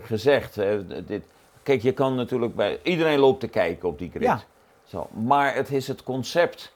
gezegd. 0.03 0.55
Hè. 0.55 1.05
Dit, 1.05 1.25
kijk, 1.62 1.82
je 1.82 1.93
kan 1.93 2.15
natuurlijk 2.15 2.55
bij. 2.55 2.79
Iedereen 2.82 3.19
loopt 3.19 3.41
te 3.41 3.49
kijken 3.49 3.88
op 3.88 3.99
die 3.99 4.11
grid. 4.11 4.23
Ja. 4.23 4.43
Zo, 4.85 5.06
maar 5.12 5.55
het 5.55 5.71
is 5.71 5.88
het 5.88 6.03
concept. 6.03 6.75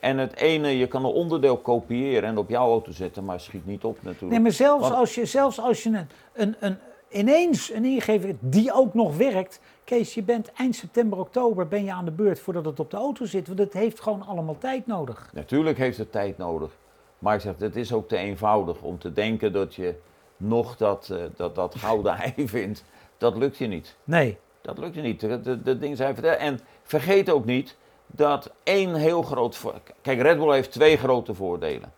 En 0.00 0.18
het 0.18 0.36
ene, 0.36 0.78
je 0.78 0.86
kan 0.86 1.04
een 1.04 1.10
onderdeel 1.10 1.56
kopiëren 1.56 2.28
en 2.28 2.38
op 2.38 2.48
jouw 2.48 2.68
auto 2.68 2.92
zetten, 2.92 3.24
maar 3.24 3.40
schiet 3.40 3.66
niet 3.66 3.84
op 3.84 3.98
natuurlijk. 4.02 4.30
Nee, 4.32 4.40
maar 4.40 4.52
zelfs 4.52 4.82
Want- 4.82 4.94
als 4.94 5.14
je, 5.14 5.26
zelfs 5.26 5.60
als 5.60 5.82
je 5.82 5.88
een, 5.88 6.08
een, 6.32 6.56
een, 6.60 6.78
ineens 7.10 7.72
een 7.72 7.84
ingever 7.84 8.36
die 8.40 8.72
ook 8.72 8.94
nog 8.94 9.16
werkt. 9.16 9.60
Kees, 9.84 10.14
je 10.14 10.22
bent 10.22 10.52
eind 10.52 10.74
september, 10.76 11.18
oktober 11.18 11.68
ben 11.68 11.84
je 11.84 11.92
aan 11.92 12.04
de 12.04 12.10
beurt 12.10 12.40
voordat 12.40 12.64
het 12.64 12.80
op 12.80 12.90
de 12.90 12.96
auto 12.96 13.24
zit. 13.24 13.46
Want 13.46 13.58
het 13.58 13.72
heeft 13.72 14.00
gewoon 14.00 14.26
allemaal 14.26 14.58
tijd 14.58 14.86
nodig. 14.86 15.30
Natuurlijk 15.32 15.78
heeft 15.78 15.98
het 15.98 16.12
tijd 16.12 16.38
nodig. 16.38 16.70
Maar 17.18 17.34
ik 17.34 17.40
zeg, 17.40 17.54
het 17.58 17.76
is 17.76 17.92
ook 17.92 18.08
te 18.08 18.16
eenvoudig 18.16 18.82
om 18.82 18.98
te 18.98 19.12
denken 19.12 19.52
dat 19.52 19.74
je 19.74 19.94
nog 20.38 20.76
dat, 20.76 21.08
eh, 21.10 21.18
dat, 21.36 21.54
dat 21.54 21.74
gouden 21.74 22.12
ei 22.36 22.48
vindt. 22.48 22.84
Dat 23.18 23.36
lukt 23.36 23.56
je 23.58 23.66
niet. 23.66 23.96
Nee, 24.04 24.38
Dat 24.60 24.78
lukt 24.78 24.94
je 24.94 25.00
niet. 25.00 25.20
De, 25.20 25.40
de, 25.40 25.62
de 25.62 25.78
dingen 25.78 25.96
zijn 25.96 26.14
verteld. 26.14 26.36
En 26.38 26.60
vergeet 26.82 27.30
ook 27.30 27.44
niet 27.44 27.76
dat 28.06 28.52
één 28.62 28.94
heel 28.94 29.22
groot... 29.22 29.60
Kijk, 30.02 30.20
Red 30.20 30.38
Bull 30.38 30.52
heeft 30.52 30.72
twee 30.72 30.96
grote 30.96 31.34
voordelen. 31.34 31.92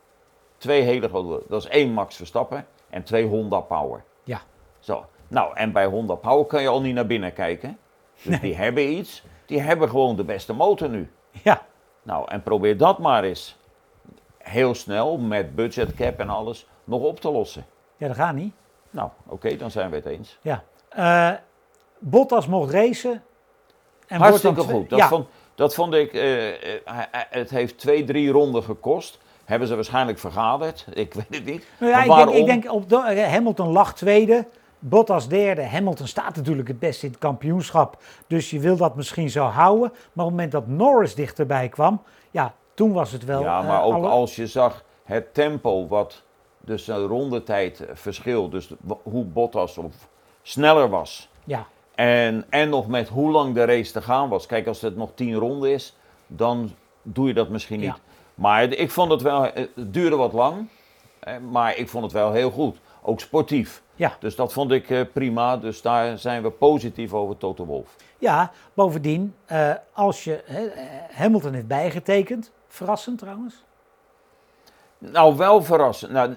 Twee 0.57 0.83
hele 0.83 1.09
grote 1.09 1.27
voordelen. 1.27 1.51
Dat 1.51 1.65
is 1.65 1.69
één 1.69 1.93
Max 1.93 2.17
Verstappen 2.17 2.67
en 2.91 3.03
twee 3.03 3.27
Honda 3.27 3.61
Power. 3.61 4.05
ja. 4.25 4.41
Zo. 4.79 5.07
Nou, 5.29 5.57
en 5.57 5.73
bij 5.73 5.87
Honda 5.87 6.15
Power 6.15 6.45
kan 6.45 6.63
je 6.63 6.69
al 6.69 6.81
niet 6.81 6.95
naar 6.95 7.07
binnen 7.07 7.33
kijken. 7.33 7.79
Dus 8.23 8.41
die 8.41 8.57
hebben 8.57 8.93
iets. 8.93 9.23
Die 9.47 9.61
hebben 9.61 9.89
gewoon 9.89 10.17
de 10.17 10.25
beste 10.25 10.53
motor 10.53 10.89
nu. 10.89 11.11
Ja, 11.43 11.67
Nou, 12.03 12.31
en 12.31 12.43
probeer 12.43 12.77
dat 12.77 12.99
maar 12.99 13.25
eens 13.25 13.57
heel 14.39 14.75
snel 14.75 15.19
met 15.19 15.55
budgetcap 15.55 16.19
en 16.19 16.29
alles 16.29 16.67
nog 16.85 17.03
op 17.03 17.21
te 17.21 17.31
lossen. 17.31 17.65
Ja 18.01 18.07
dat 18.07 18.17
gaat 18.17 18.35
niet. 18.35 18.53
Nou, 18.91 19.09
oké, 19.27 19.57
dan 19.57 19.71
zijn 19.71 19.91
we 19.91 19.97
het 19.97 20.07
eens. 20.07 20.39
Ja. 20.43 20.63
Eh, 20.89 21.31
Bottas 21.99 22.47
mocht 22.47 22.73
racen. 22.73 23.11
En 24.07 24.19
wordt 24.19 24.23
Hartstikke 24.23 24.57
dan 24.57 24.69
goed. 24.69 24.91
Dat, 24.91 24.99
ja, 24.99 25.09
vond, 25.09 25.29
dat 25.55 25.75
vond 25.75 25.95
ik, 25.95 26.13
eh, 26.13 26.49
eh, 26.49 26.97
het 27.31 27.51
heeft 27.51 27.79
twee, 27.79 28.05
drie 28.05 28.31
ronden 28.31 28.63
gekost. 28.63 29.19
Hebben 29.45 29.69
ze 29.69 29.75
waarschijnlijk 29.75 30.19
vergaderd. 30.19 30.87
Ik 30.93 31.15
weet 31.15 31.27
het 31.29 31.45
niet. 31.45 31.67
Nou 31.79 31.93
ja, 31.93 32.03
ik, 32.03 32.27
denk, 32.27 32.39
ik 32.39 32.47
denk 32.47 32.73
op 32.73 32.89
de, 32.89 33.27
Hamilton 33.31 33.69
lag 33.69 33.95
tweede. 33.95 34.47
Bottas 34.79 35.29
derde. 35.29 35.63
Hamilton 35.65 36.07
staat 36.07 36.37
natuurlijk 36.37 36.69
het 36.69 36.79
beste 36.79 37.05
in 37.07 37.11
het 37.13 37.21
kampioenschap. 37.21 38.03
Dus 38.27 38.51
je 38.51 38.61
wil 38.61 38.77
dat 38.77 38.97
misschien 38.97 39.31
zo 39.31 39.45
houden. 39.45 39.89
Maar 39.91 39.99
op 39.99 40.15
het 40.15 40.25
moment 40.31 40.53
dat 40.53 40.67
Norris 40.67 41.15
dichterbij 41.15 41.69
kwam. 41.69 42.03
Ja, 42.31 42.55
toen 42.75 42.93
was 42.93 43.13
het 43.13 43.25
wel. 43.25 43.43
ja, 43.43 43.63
maar 43.63 43.83
ook 43.83 43.95
alle- 43.95 44.09
als 44.09 44.37
je 44.37 44.47
zag 44.47 44.85
het 45.05 45.35
tempo 45.35 45.89
wat 45.89 46.23
dus 46.61 46.87
een 46.89 47.07
rondetijd 47.07 47.85
verschil, 47.93 48.49
dus 48.49 48.71
hoe 49.03 49.25
Bottas 49.25 49.79
of 49.79 49.95
sneller 50.43 50.89
was. 50.91 51.29
Ja, 51.45 51.67
En, 51.95 52.45
en 52.51 52.69
nog 52.69 52.89
met 52.89 53.09
hoe 53.09 53.31
lang 53.31 53.55
de 53.55 53.65
race 53.65 53.93
te 53.93 54.03
gaan 54.03 54.29
was. 54.29 54.47
Kijk, 54.47 54.67
als 54.67 54.81
het 54.81 54.97
nog 54.97 55.11
tien 55.15 55.35
ronden 55.35 55.71
is, 55.71 55.97
dan 56.27 56.71
doe 57.03 57.27
je 57.29 57.35
dat 57.35 57.49
misschien 57.49 57.81
Ja. 57.81 57.87
niet. 57.93 58.01
Maar 58.35 58.63
ik 58.73 58.91
vond 58.91 59.11
het 59.11 59.23
wel, 59.23 59.43
het 59.43 59.69
duurde 59.77 60.17
wat 60.17 60.33
lang, 60.33 60.69
maar 61.51 61.77
ik 61.77 61.89
vond 61.89 62.05
het 62.05 62.13
wel 62.13 62.33
heel 62.33 62.51
goed. 62.51 62.77
Ook 63.03 63.21
sportief. 63.21 63.83
Ja. 63.95 64.17
Dus 64.21 64.37
dat 64.37 64.53
vond 64.53 64.71
ik 64.71 64.91
eh, 64.91 65.01
prima. 65.13 65.57
Dus 65.57 65.83
daar 65.83 66.19
zijn 66.19 66.43
we 66.43 66.51
positief 66.51 67.13
over 67.15 67.37
Toto 67.37 67.65
Wolff. 67.65 67.97
Ja, 68.19 68.51
bovendien, 68.75 69.35
eh, 69.47 69.73
als 69.93 70.25
je 70.25 70.37
eh, 70.43 70.57
Hamilton 71.17 71.53
heeft 71.53 71.67
bijgetekend, 71.67 72.53
verrassend 72.69 73.19
trouwens. 73.19 73.65
Nou, 74.99 75.37
wel 75.37 75.63
verrassend. 75.63 76.13
Nou, 76.13 76.35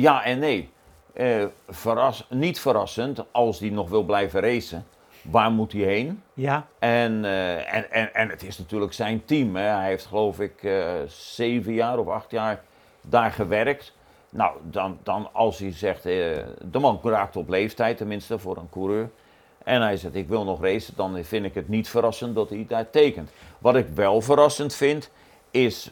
ja 0.00 0.24
en 0.24 0.38
nee. 0.38 0.70
Eh, 1.12 1.44
verras, 1.68 2.26
niet 2.30 2.60
verrassend 2.60 3.24
als 3.32 3.58
hij 3.58 3.68
nog 3.68 3.88
wil 3.88 4.02
blijven 4.02 4.40
racen. 4.40 4.86
Waar 5.22 5.50
moet 5.50 5.72
hij 5.72 5.82
heen? 5.82 6.22
Ja, 6.34 6.66
En, 6.78 7.24
eh, 7.24 7.74
en, 7.74 7.90
en, 7.90 8.14
en 8.14 8.28
het 8.28 8.42
is 8.42 8.58
natuurlijk 8.58 8.92
zijn 8.92 9.24
team. 9.24 9.56
Hè. 9.56 9.62
Hij 9.62 9.88
heeft 9.88 10.06
geloof 10.06 10.40
ik 10.40 10.62
eh, 10.62 10.92
zeven 11.06 11.72
jaar 11.72 11.98
of 11.98 12.08
acht 12.08 12.30
jaar 12.30 12.62
daar 13.00 13.32
gewerkt. 13.32 13.92
Nou, 14.30 14.56
dan, 14.62 14.98
dan 15.02 15.28
als 15.32 15.58
hij 15.58 15.72
zegt, 15.72 16.02
de 16.02 16.78
man 16.80 17.00
raakt 17.02 17.36
op 17.36 17.48
leeftijd 17.48 17.96
tenminste 17.96 18.38
voor 18.38 18.56
een 18.56 18.68
coureur. 18.70 19.10
En 19.64 19.82
hij 19.82 19.96
zegt, 19.96 20.14
ik 20.14 20.28
wil 20.28 20.44
nog 20.44 20.62
racen, 20.62 20.94
dan 20.96 21.24
vind 21.24 21.44
ik 21.44 21.54
het 21.54 21.68
niet 21.68 21.88
verrassend 21.88 22.34
dat 22.34 22.50
hij 22.50 22.64
daar 22.68 22.90
tekent. 22.90 23.30
Wat 23.58 23.76
ik 23.76 23.86
wel 23.94 24.20
verrassend 24.20 24.74
vind, 24.74 25.10
is 25.50 25.90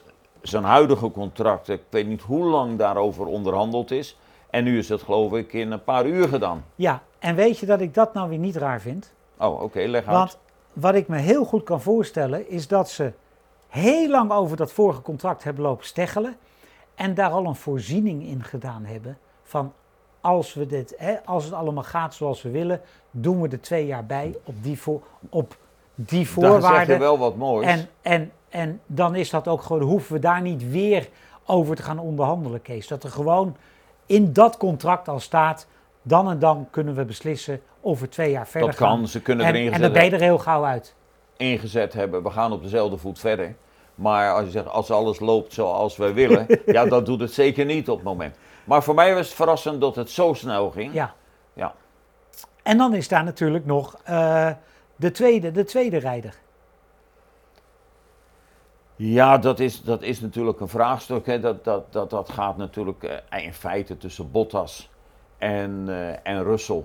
zijn 0.49 0.65
huidige 0.65 1.11
contract. 1.11 1.69
Ik 1.69 1.83
weet 1.91 2.07
niet 2.07 2.23
hoe 2.23 2.45
lang 2.45 2.79
daarover 2.79 3.27
onderhandeld 3.27 3.91
is. 3.91 4.19
En 4.51 4.65
nu 4.65 4.79
is 4.79 4.89
het 4.89 5.03
geloof 5.03 5.33
ik 5.33 5.53
in 5.53 5.71
een 5.71 5.85
paar 5.85 6.07
uur 6.07 6.29
gedaan. 6.29 6.65
ja. 6.75 7.03
En 7.19 7.35
weet 7.35 7.59
je 7.59 7.67
dat 7.67 7.81
ik 7.81 7.95
dat 7.95 8.15
nou 8.15 8.29
weer 8.29 8.39
niet 8.39 8.57
raar 8.57 8.81
vind? 8.81 9.13
Oh, 9.39 9.63
oké, 9.63 9.81
leg 9.81 10.07
uit. 10.07 10.17
Want 10.17 10.39
wat 10.73 10.95
ik 10.95 11.09
me 11.09 11.17
heel 11.17 11.45
goed 11.45 11.63
kan 11.63 11.81
voorstellen 11.81 12.49
is 12.51 12.69
dat 12.69 12.91
ze 12.91 13.13
heel 13.69 14.09
lang 14.09 14.31
over 14.33 14.57
dat 14.57 14.73
vorige 14.73 15.03
contract 15.03 15.45
hebben 15.45 15.63
lopen 15.63 15.87
steggelen. 15.87 16.37
En 16.95 17.15
daar 17.15 17.31
al 17.31 17.47
een 17.47 17.55
voorziening 17.55 18.23
in 18.23 18.43
gedaan 18.43 18.85
hebben. 18.85 19.19
Van 19.43 19.73
als, 20.21 20.55
we 20.55 20.67
dit, 20.67 20.95
hè, 20.97 21.25
als 21.25 21.45
het 21.45 21.53
allemaal 21.53 21.83
gaat 21.83 22.15
zoals 22.15 22.43
we 22.43 22.51
willen, 22.51 22.81
doen 23.11 23.41
we 23.41 23.49
er 23.49 23.61
twee 23.61 23.87
jaar 23.87 24.07
bij 24.07 24.37
op 24.45 24.55
die, 24.63 24.81
voor, 24.81 25.01
op 25.29 25.57
die 25.95 26.19
Daar 26.19 26.27
zeg 26.27 26.35
je 26.35 26.51
voorwaarden. 26.51 26.99
wel 26.99 27.19
wat 27.19 27.37
moois. 27.37 27.67
En, 27.67 27.89
en, 28.03 28.33
en 28.57 28.81
dan 28.87 29.15
is 29.15 29.31
dat 29.31 29.49
ook 29.49 29.63
gewoon, 29.63 29.83
hoeven 29.83 30.13
we 30.13 30.19
daar 30.19 30.41
niet 30.43 30.71
weer 30.71 31.09
over 31.47 31.77
te 31.77 31.83
gaan 31.83 31.99
onderhandelen, 31.99 32.63
Kees. 32.63 32.87
Dat 32.89 33.03
er 33.05 33.11
gewoon 33.11 33.57
in 34.07 34.33
dat 34.33 34.57
contract 34.57 35.09
al 35.09 35.21
staat, 35.21 35.67
dan 36.03 36.31
en 36.31 36.39
dan 36.39 36.69
kunnen 36.71 36.95
we 36.95 37.05
beslissen 37.05 37.61
of 37.81 38.01
we 38.01 38.09
twee 38.09 38.31
jaar 38.31 38.47
verder 38.47 38.71
dat 38.71 38.79
gaan. 38.79 38.97
kan, 38.99 39.09
ze 39.09 39.23
kunnen 39.23 39.47
En, 39.47 39.55
erin 39.55 39.67
en 39.67 39.73
gezet, 39.73 39.85
dan 39.85 39.93
ben 40.01 40.05
je 40.11 40.17
er 40.17 40.21
heel 40.23 40.39
gauw 40.39 40.65
uit. 40.65 40.95
ingezet 41.37 41.93
hebben. 41.93 42.23
We 42.23 42.31
gaan 42.31 42.53
op 42.53 42.63
dezelfde 42.63 42.97
voet 42.97 43.19
verder. 43.19 43.55
Maar 43.95 44.33
als 44.35 44.45
je 44.45 44.51
zegt, 44.51 44.69
als 44.69 44.91
alles 44.91 45.21
loopt 45.21 45.53
zoals 45.53 45.97
we 45.97 46.13
willen, 46.13 46.47
ja, 46.67 46.85
dat 46.85 47.07
doet 47.07 47.21
het 47.21 47.33
zeker 47.33 47.65
niet 47.65 47.89
op 47.89 47.97
het 47.97 48.05
moment. 48.05 48.37
Maar 48.65 48.83
voor 48.83 48.95
mij 48.95 49.15
was 49.15 49.27
het 49.27 49.35
verrassend 49.37 49.81
dat 49.81 49.97
het 49.97 50.11
zo 50.11 50.35
snel 50.35 50.71
ging. 50.71 50.93
Ja. 50.95 51.15
Ja. 51.53 51.75
En 52.63 52.79
dan 52.79 52.95
is 52.95 53.09
daar 53.09 53.25
natuurlijk 53.25 53.67
nog 53.67 53.99
eh, 54.05 54.51
de, 54.97 55.11
tweede, 55.11 55.51
de 55.51 55.65
tweede 55.65 55.97
rijder. 55.99 56.35
Ja, 58.97 59.39
dat 59.39 59.61
is, 59.61 59.83
dat 59.83 60.03
is 60.03 60.21
natuurlijk 60.21 60.61
een 60.61 60.69
vraagstuk. 60.69 61.27
Hè. 61.27 61.41
Dat, 61.41 61.65
dat, 61.65 61.93
dat, 61.93 62.11
dat 62.11 62.31
gaat 62.31 62.57
natuurlijk 62.57 63.03
eh, 63.03 63.45
in 63.45 63.53
feite 63.53 63.97
tussen 63.97 64.31
Bottas 64.31 64.91
en, 65.39 65.85
eh, 65.89 66.09
en 66.23 66.43
Russell. 66.45 66.83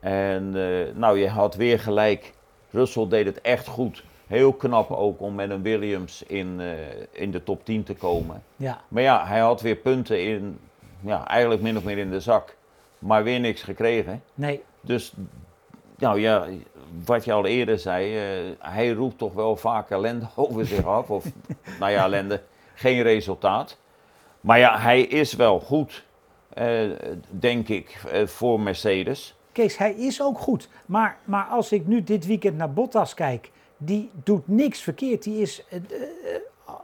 En 0.00 0.54
eh, 0.56 0.94
nou, 0.94 1.18
je 1.18 1.28
had 1.28 1.54
weer 1.54 1.80
gelijk. 1.80 2.34
Russell 2.70 3.08
deed 3.08 3.26
het 3.26 3.40
echt 3.40 3.66
goed. 3.66 4.04
Heel 4.26 4.52
knap 4.52 4.90
ook 4.90 5.20
om 5.20 5.34
met 5.34 5.50
een 5.50 5.62
Williams 5.62 6.22
in, 6.22 6.60
in 7.12 7.30
de 7.30 7.42
top 7.42 7.64
10 7.64 7.82
te 7.82 7.94
komen. 7.94 8.42
Ja, 8.56 8.80
Maar 8.88 9.02
ja, 9.02 9.26
hij 9.26 9.40
had 9.40 9.60
weer 9.60 9.76
punten 9.76 10.24
in, 10.24 10.58
ja, 11.00 11.26
eigenlijk 11.26 11.62
min 11.62 11.76
of 11.76 11.84
meer 11.84 11.98
in 11.98 12.10
de 12.10 12.20
zak. 12.20 12.56
Maar 12.98 13.24
weer 13.24 13.40
niks 13.40 13.62
gekregen. 13.62 14.22
nee, 14.34 14.62
Dus, 14.80 15.12
nou 15.96 16.20
ja, 16.20 16.46
wat 17.04 17.24
je 17.24 17.32
al 17.32 17.46
eerder 17.46 17.78
zei, 17.78 18.16
eh, 18.16 18.50
hij 18.58 18.90
roept 18.90 19.18
toch 19.18 19.32
wel 19.32 19.56
vaak 19.56 19.90
ellende 19.90 20.26
over 20.36 20.66
zich 20.66 20.84
af. 20.84 21.10
Of, 21.10 21.24
nou 21.80 21.92
ja, 21.92 22.04
ellende, 22.04 22.42
geen 22.74 23.02
resultaat. 23.02 23.78
Maar 24.40 24.58
ja, 24.58 24.78
hij 24.78 25.00
is 25.00 25.34
wel 25.34 25.60
goed, 25.60 26.04
eh, 26.48 26.90
denk 27.28 27.68
ik, 27.68 28.02
eh, 28.10 28.26
voor 28.26 28.60
Mercedes. 28.60 29.36
Kees, 29.52 29.76
hij 29.76 29.94
is 29.94 30.22
ook 30.22 30.38
goed. 30.38 30.68
Maar, 30.86 31.18
maar 31.24 31.44
als 31.44 31.72
ik 31.72 31.86
nu 31.86 32.02
dit 32.02 32.26
weekend 32.26 32.56
naar 32.56 32.72
Bottas 32.72 33.14
kijk, 33.14 33.50
die 33.76 34.10
doet 34.24 34.48
niks 34.48 34.80
verkeerd. 34.80 35.22
Die 35.22 35.40
is, 35.40 35.64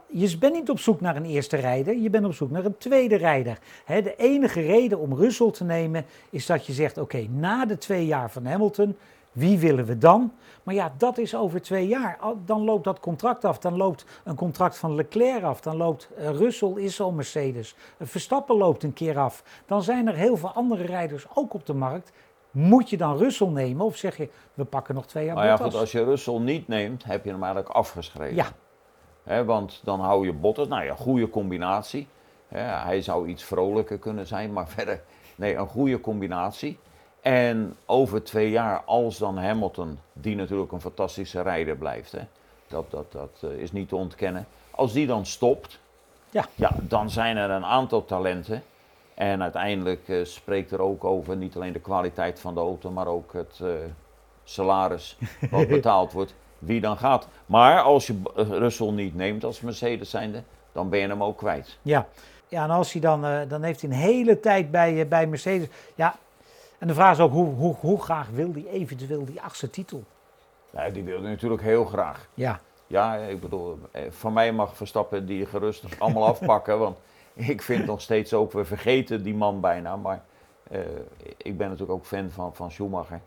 je 0.07 0.37
bent 0.37 0.53
niet 0.53 0.69
op 0.69 0.79
zoek 0.79 1.01
naar 1.01 1.15
een 1.15 1.25
eerste 1.25 1.57
rijder, 1.57 1.95
je 1.95 2.09
bent 2.09 2.25
op 2.25 2.33
zoek 2.33 2.51
naar 2.51 2.65
een 2.65 2.77
tweede 2.77 3.15
rijder. 3.15 3.57
Hè, 3.85 4.01
de 4.01 4.15
enige 4.15 4.61
reden 4.61 4.99
om 4.99 5.13
Russell 5.13 5.51
te 5.51 5.63
nemen 5.63 6.05
is 6.29 6.45
dat 6.45 6.65
je 6.65 6.73
zegt, 6.73 6.97
oké, 6.97 7.27
na 7.29 7.65
de 7.65 7.77
twee 7.77 8.05
jaar 8.05 8.31
van 8.31 8.45
Hamilton, 8.45 8.97
wie 9.31 9.59
willen 9.59 9.85
we 9.85 9.97
dan? 9.97 10.33
Maar 10.63 10.75
ja, 10.75 10.93
dat 10.97 11.17
is 11.17 11.35
over 11.35 11.61
twee 11.61 11.87
jaar. 11.87 12.19
Dan 12.45 12.63
loopt 12.63 12.83
dat 12.83 12.99
contract 12.99 13.45
af. 13.45 13.59
Dan 13.59 13.77
loopt 13.77 14.05
een 14.23 14.35
contract 14.35 14.77
van 14.77 14.95
Leclerc 14.95 15.43
af. 15.43 15.61
Dan 15.61 15.77
loopt 15.77 16.09
eh, 16.17 16.29
Russell 16.29 16.73
is 16.75 17.01
al 17.01 17.11
Mercedes. 17.11 17.75
Eh, 17.97 18.07
Verstappen 18.07 18.55
loopt 18.57 18.83
een 18.83 18.93
keer 18.93 19.17
af. 19.17 19.43
Dan 19.65 19.83
zijn 19.83 20.07
er 20.07 20.15
heel 20.15 20.37
veel 20.37 20.49
andere 20.49 20.85
rijders 20.85 21.25
ook 21.33 21.53
op 21.53 21.65
de 21.65 21.73
markt. 21.73 22.11
Moet 22.51 22.89
je 22.89 22.97
dan 22.97 23.17
Russell 23.17 23.47
nemen 23.47 23.85
of 23.85 23.97
zeg 23.97 24.17
je, 24.17 24.29
we 24.53 24.65
pakken 24.65 24.95
nog 24.95 25.05
twee 25.05 25.25
jaar 25.25 25.35
Nou 25.35 25.47
ja, 25.47 25.51
Bottas? 25.51 25.71
goed, 25.71 25.81
als 25.81 25.91
je 25.91 26.03
Russell 26.03 26.39
niet 26.39 26.67
neemt, 26.67 27.03
heb 27.03 27.23
je 27.25 27.31
hem 27.31 27.43
eigenlijk 27.43 27.73
afgeschreven. 27.73 28.45
Ja, 29.25 29.43
want 29.43 29.81
dan 29.83 29.99
hou 29.99 30.25
je 30.25 30.33
Bottas, 30.33 30.67
nou 30.67 30.83
ja, 30.83 30.95
goede 30.95 31.29
combinatie. 31.29 32.07
Hij 32.47 33.01
zou 33.01 33.27
iets 33.27 33.43
vrolijker 33.43 33.97
kunnen 33.97 34.27
zijn, 34.27 34.53
maar 34.53 34.67
verder, 34.77 35.01
nee, 35.35 35.55
een 35.55 35.67
goede 35.67 36.01
combinatie. 36.01 36.79
En 37.21 37.75
over 37.85 38.23
twee 38.23 38.49
jaar, 38.49 38.81
als 38.85 39.17
dan 39.17 39.37
Hamilton, 39.37 39.99
die 40.13 40.35
natuurlijk 40.35 40.71
een 40.71 40.81
fantastische 40.81 41.41
rijder 41.41 41.75
blijft, 41.77 42.11
hè, 42.11 42.21
dat, 42.67 42.91
dat, 42.91 43.11
dat 43.11 43.29
eh, 43.41 43.49
is 43.49 43.71
niet 43.71 43.89
te 43.89 43.95
ontkennen. 43.95 44.45
Als 44.71 44.93
die 44.93 45.07
dan 45.07 45.25
stopt, 45.25 45.79
Ja. 46.29 46.45
Ja, 46.55 46.71
dan 46.81 47.09
zijn 47.09 47.37
er 47.37 47.49
een 47.49 47.65
aantal 47.65 48.05
talenten. 48.05 48.63
En 49.13 49.41
uiteindelijk 49.41 50.09
eh, 50.09 50.23
spreekt 50.23 50.71
er 50.71 50.81
ook 50.81 51.03
over 51.03 51.35
niet 51.37 51.55
alleen 51.55 51.73
de 51.73 51.79
kwaliteit 51.79 52.39
van 52.39 52.53
de 52.53 52.59
auto, 52.59 52.91
maar 52.91 53.07
ook 53.07 53.33
het 53.33 53.59
eh, 53.61 53.67
salaris 54.43 55.17
wat 55.49 55.67
betaald 55.77 56.11
wordt, 56.11 56.35
wie 56.59 56.81
dan 56.81 56.97
gaat. 56.97 57.27
Maar 57.45 57.81
als 57.81 58.07
je 58.07 58.21
Russell 58.35 58.91
niet 58.91 59.15
neemt 59.15 59.43
als 59.43 59.61
Mercedes 59.61 60.09
zijnde, 60.09 60.43
dan 60.71 60.89
ben 60.89 60.99
je 60.99 61.07
hem 61.07 61.23
ook 61.23 61.37
kwijt. 61.37 61.77
ja. 61.81 62.07
Ja, 62.47 62.63
en 62.63 62.69
als 62.69 62.91
hij 62.91 63.01
dan, 63.01 63.21
dan 63.47 63.63
heeft 63.63 63.81
hij 63.81 63.89
een 63.89 63.95
hele 63.95 64.39
tijd 64.39 64.71
bij, 64.71 65.07
bij 65.07 65.27
Mercedes. 65.27 65.67
Ja, 65.95 66.15
en 66.81 66.87
de 66.87 66.93
vraag 66.93 67.11
is 67.11 67.19
ook, 67.19 67.31
hoe, 67.31 67.53
hoe, 67.53 67.75
hoe 67.79 68.01
graag 68.01 68.29
wil 68.29 68.51
hij 68.53 68.65
eventueel 68.67 69.25
die 69.25 69.41
achtste 69.41 69.69
titel? 69.69 70.03
Ja, 70.69 70.89
die 70.89 71.03
wilde 71.03 71.27
natuurlijk 71.27 71.61
heel 71.61 71.85
graag. 71.85 72.27
Ja, 72.33 72.59
Ja, 72.87 73.15
ik 73.15 73.39
bedoel, 73.39 73.79
eh, 73.91 74.01
van 74.09 74.33
mij 74.33 74.51
mag 74.51 74.75
Verstappen 74.75 75.25
die 75.25 75.45
gerust 75.45 75.85
allemaal 75.99 76.25
afpakken. 76.33 76.79
Want 76.79 76.97
ik 77.33 77.61
vind 77.61 77.85
nog 77.85 78.01
steeds 78.01 78.33
ook, 78.33 78.51
we 78.51 78.65
vergeten 78.65 79.23
die 79.23 79.33
man 79.33 79.59
bijna. 79.59 79.95
Maar 79.95 80.23
eh, 80.63 80.79
ik 81.37 81.57
ben 81.57 81.69
natuurlijk 81.69 81.99
ook 81.99 82.05
fan 82.05 82.29
van, 82.29 82.55
van 82.55 82.71
Schumacher. 82.71 83.21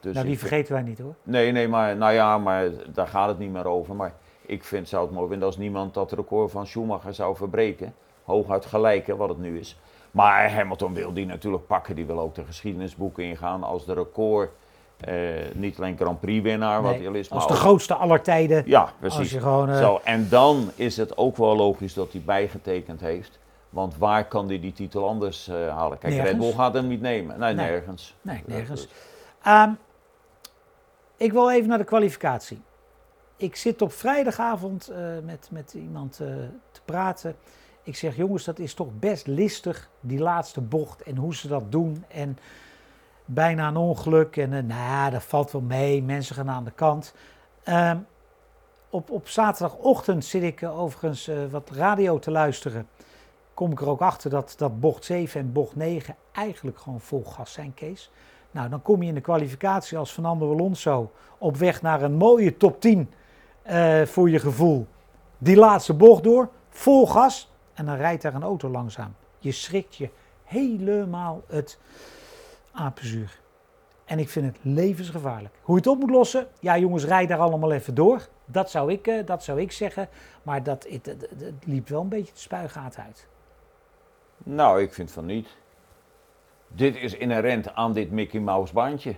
Dus 0.00 0.14
nou 0.14 0.26
die 0.26 0.38
vergeten 0.38 0.72
wij 0.72 0.82
niet 0.82 0.98
hoor. 0.98 1.14
Nee, 1.22 1.52
nee, 1.52 1.68
maar 1.68 1.96
nou 1.96 2.12
ja, 2.12 2.38
maar 2.38 2.70
daar 2.92 3.06
gaat 3.06 3.28
het 3.28 3.38
niet 3.38 3.52
meer 3.52 3.66
over. 3.66 3.94
Maar 3.94 4.12
ik 4.40 4.64
vind, 4.64 4.88
zou 4.88 5.06
het 5.06 5.14
mooi 5.14 5.28
vinden 5.28 5.46
als 5.46 5.56
niemand 5.56 5.94
dat 5.94 6.12
record 6.12 6.50
van 6.50 6.66
Schumacher 6.66 7.14
zou 7.14 7.36
verbreken. 7.36 7.94
Hooguit 8.24 8.66
gelijken, 8.66 9.16
wat 9.16 9.28
het 9.28 9.38
nu 9.38 9.58
is. 9.58 9.78
Maar 10.14 10.52
Hamilton 10.52 10.94
wil 10.94 11.12
die 11.12 11.26
natuurlijk 11.26 11.66
pakken. 11.66 11.94
Die 11.94 12.04
wil 12.06 12.20
ook 12.20 12.34
de 12.34 12.44
geschiedenisboeken 12.44 13.24
ingaan 13.24 13.62
als 13.62 13.84
de 13.86 13.94
record. 13.94 14.50
eh, 15.00 15.14
niet 15.52 15.78
alleen 15.78 15.96
Grand 15.96 16.20
Prix 16.20 16.42
winnaar, 16.42 16.82
wat 16.82 16.94
hij 16.94 17.08
al 17.08 17.14
is, 17.14 17.30
als 17.30 17.38
maar 17.38 17.48
de 17.48 17.54
ook- 17.54 17.60
grootste 17.60 17.94
aller 17.94 18.20
tijden. 18.22 18.62
Ja, 18.66 18.92
precies. 19.00 19.32
gewoon, 19.32 19.68
eh, 19.70 19.78
Zo, 19.78 20.00
en 20.04 20.28
dan 20.28 20.70
is 20.74 20.96
het 20.96 21.16
ook 21.16 21.36
wel 21.36 21.56
logisch 21.56 21.94
dat 21.94 22.12
hij 22.12 22.22
bijgetekend 22.24 23.00
heeft. 23.00 23.38
Want 23.70 23.96
waar 23.96 24.24
kan 24.24 24.46
hij 24.48 24.60
die 24.60 24.72
titel 24.72 25.08
anders 25.08 25.48
eh, 25.48 25.54
halen? 25.76 25.98
Kijk, 25.98 26.12
Nergens. 26.12 26.30
Red 26.30 26.40
Bull 26.40 26.52
gaat 26.52 26.74
hem 26.74 26.86
niet 26.86 27.00
nemen. 27.00 27.38
Nee, 27.38 27.54
Nee. 27.54 27.66
nergens. 27.70 28.14
Nee, 28.20 28.42
nergens. 28.46 28.88
Ehm, 29.42 29.70
ik 31.16 31.32
wil 31.32 31.50
even 31.50 31.68
naar 31.68 31.78
de 31.78 31.84
kwalificatie. 31.84 32.62
Ik 33.36 33.56
zit 33.56 33.82
op 33.82 33.92
vrijdagavond 33.92 34.92
met, 35.24 35.48
met 35.50 35.74
iemand 35.74 36.12
te 36.70 36.80
praten. 36.84 37.36
Ik 37.84 37.96
zeg, 37.96 38.16
jongens, 38.16 38.44
dat 38.44 38.58
is 38.58 38.74
toch 38.74 38.88
best 38.98 39.26
listig, 39.26 39.90
die 40.00 40.18
laatste 40.18 40.60
bocht 40.60 41.02
en 41.02 41.16
hoe 41.16 41.34
ze 41.34 41.48
dat 41.48 41.72
doen. 41.72 42.04
En 42.08 42.38
bijna 43.24 43.68
een 43.68 43.76
ongeluk. 43.76 44.36
En 44.36 44.52
eh, 44.52 44.62
nou 44.62 45.10
dat 45.10 45.22
valt 45.22 45.52
wel 45.52 45.60
mee, 45.60 46.02
mensen 46.02 46.34
gaan 46.34 46.50
aan 46.50 46.64
de 46.64 46.70
kant. 46.70 47.14
Ehm, 47.62 47.98
op, 48.90 49.10
op 49.10 49.28
zaterdagochtend 49.28 50.24
zit 50.24 50.42
ik 50.42 50.62
eh, 50.62 50.80
overigens 50.80 51.28
eh, 51.28 51.36
wat 51.50 51.70
radio 51.70 52.18
te 52.18 52.30
luisteren. 52.30 52.88
Kom 53.54 53.72
ik 53.72 53.80
er 53.80 53.88
ook 53.88 54.00
achter 54.00 54.30
dat, 54.30 54.54
dat 54.56 54.80
bocht 54.80 55.04
7 55.04 55.40
en 55.40 55.52
bocht 55.52 55.76
9 55.76 56.16
eigenlijk 56.32 56.78
gewoon 56.78 57.00
vol 57.00 57.24
gas 57.24 57.52
zijn, 57.52 57.74
Kees. 57.74 58.10
Nou, 58.50 58.68
dan 58.68 58.82
kom 58.82 59.02
je 59.02 59.08
in 59.08 59.14
de 59.14 59.20
kwalificatie 59.20 59.98
als 59.98 60.10
Fernando 60.10 60.52
Alonso 60.52 61.10
op 61.38 61.56
weg 61.56 61.82
naar 61.82 62.02
een 62.02 62.14
mooie 62.14 62.56
top 62.56 62.80
10 62.80 63.10
eh, 63.62 64.02
voor 64.02 64.30
je 64.30 64.38
gevoel. 64.38 64.86
Die 65.38 65.56
laatste 65.56 65.94
bocht 65.94 66.22
door, 66.22 66.48
vol 66.68 67.06
gas 67.06 67.52
en 67.74 67.86
dan 67.86 67.96
rijdt 67.96 68.22
daar 68.22 68.34
een 68.34 68.42
auto 68.42 68.68
langzaam. 68.68 69.14
Je 69.38 69.52
schrikt 69.52 69.96
je 69.96 70.10
helemaal 70.44 71.42
het 71.46 71.78
apenzuur. 72.72 73.42
En 74.04 74.18
ik 74.18 74.28
vind 74.28 74.46
het 74.46 74.58
levensgevaarlijk. 74.62 75.54
Hoe 75.62 75.74
je 75.74 75.80
het 75.80 75.90
op 75.90 75.98
moet 75.98 76.10
lossen? 76.10 76.48
Ja, 76.60 76.78
jongens, 76.78 77.04
rijd 77.04 77.28
daar 77.28 77.38
allemaal 77.38 77.72
even 77.72 77.94
door. 77.94 78.28
Dat 78.44 78.70
zou 78.70 78.92
ik, 78.92 79.06
eh, 79.06 79.26
dat 79.26 79.44
zou 79.44 79.60
ik 79.60 79.72
zeggen. 79.72 80.08
Maar 80.42 80.62
dat, 80.62 80.86
het, 80.88 81.06
het, 81.06 81.28
het 81.38 81.66
liep 81.66 81.88
wel 81.88 82.00
een 82.00 82.08
beetje 82.08 82.32
de 82.32 82.38
spuigaat 82.38 82.98
uit. 82.98 83.26
Nou, 84.38 84.82
ik 84.82 84.94
vind 84.94 85.10
van 85.10 85.26
niet. 85.26 85.48
Dit 86.68 86.96
is 86.96 87.14
inherent 87.14 87.74
aan 87.74 87.92
dit 87.92 88.10
Mickey 88.10 88.40
Mouse 88.40 88.72
bandje. 88.72 89.14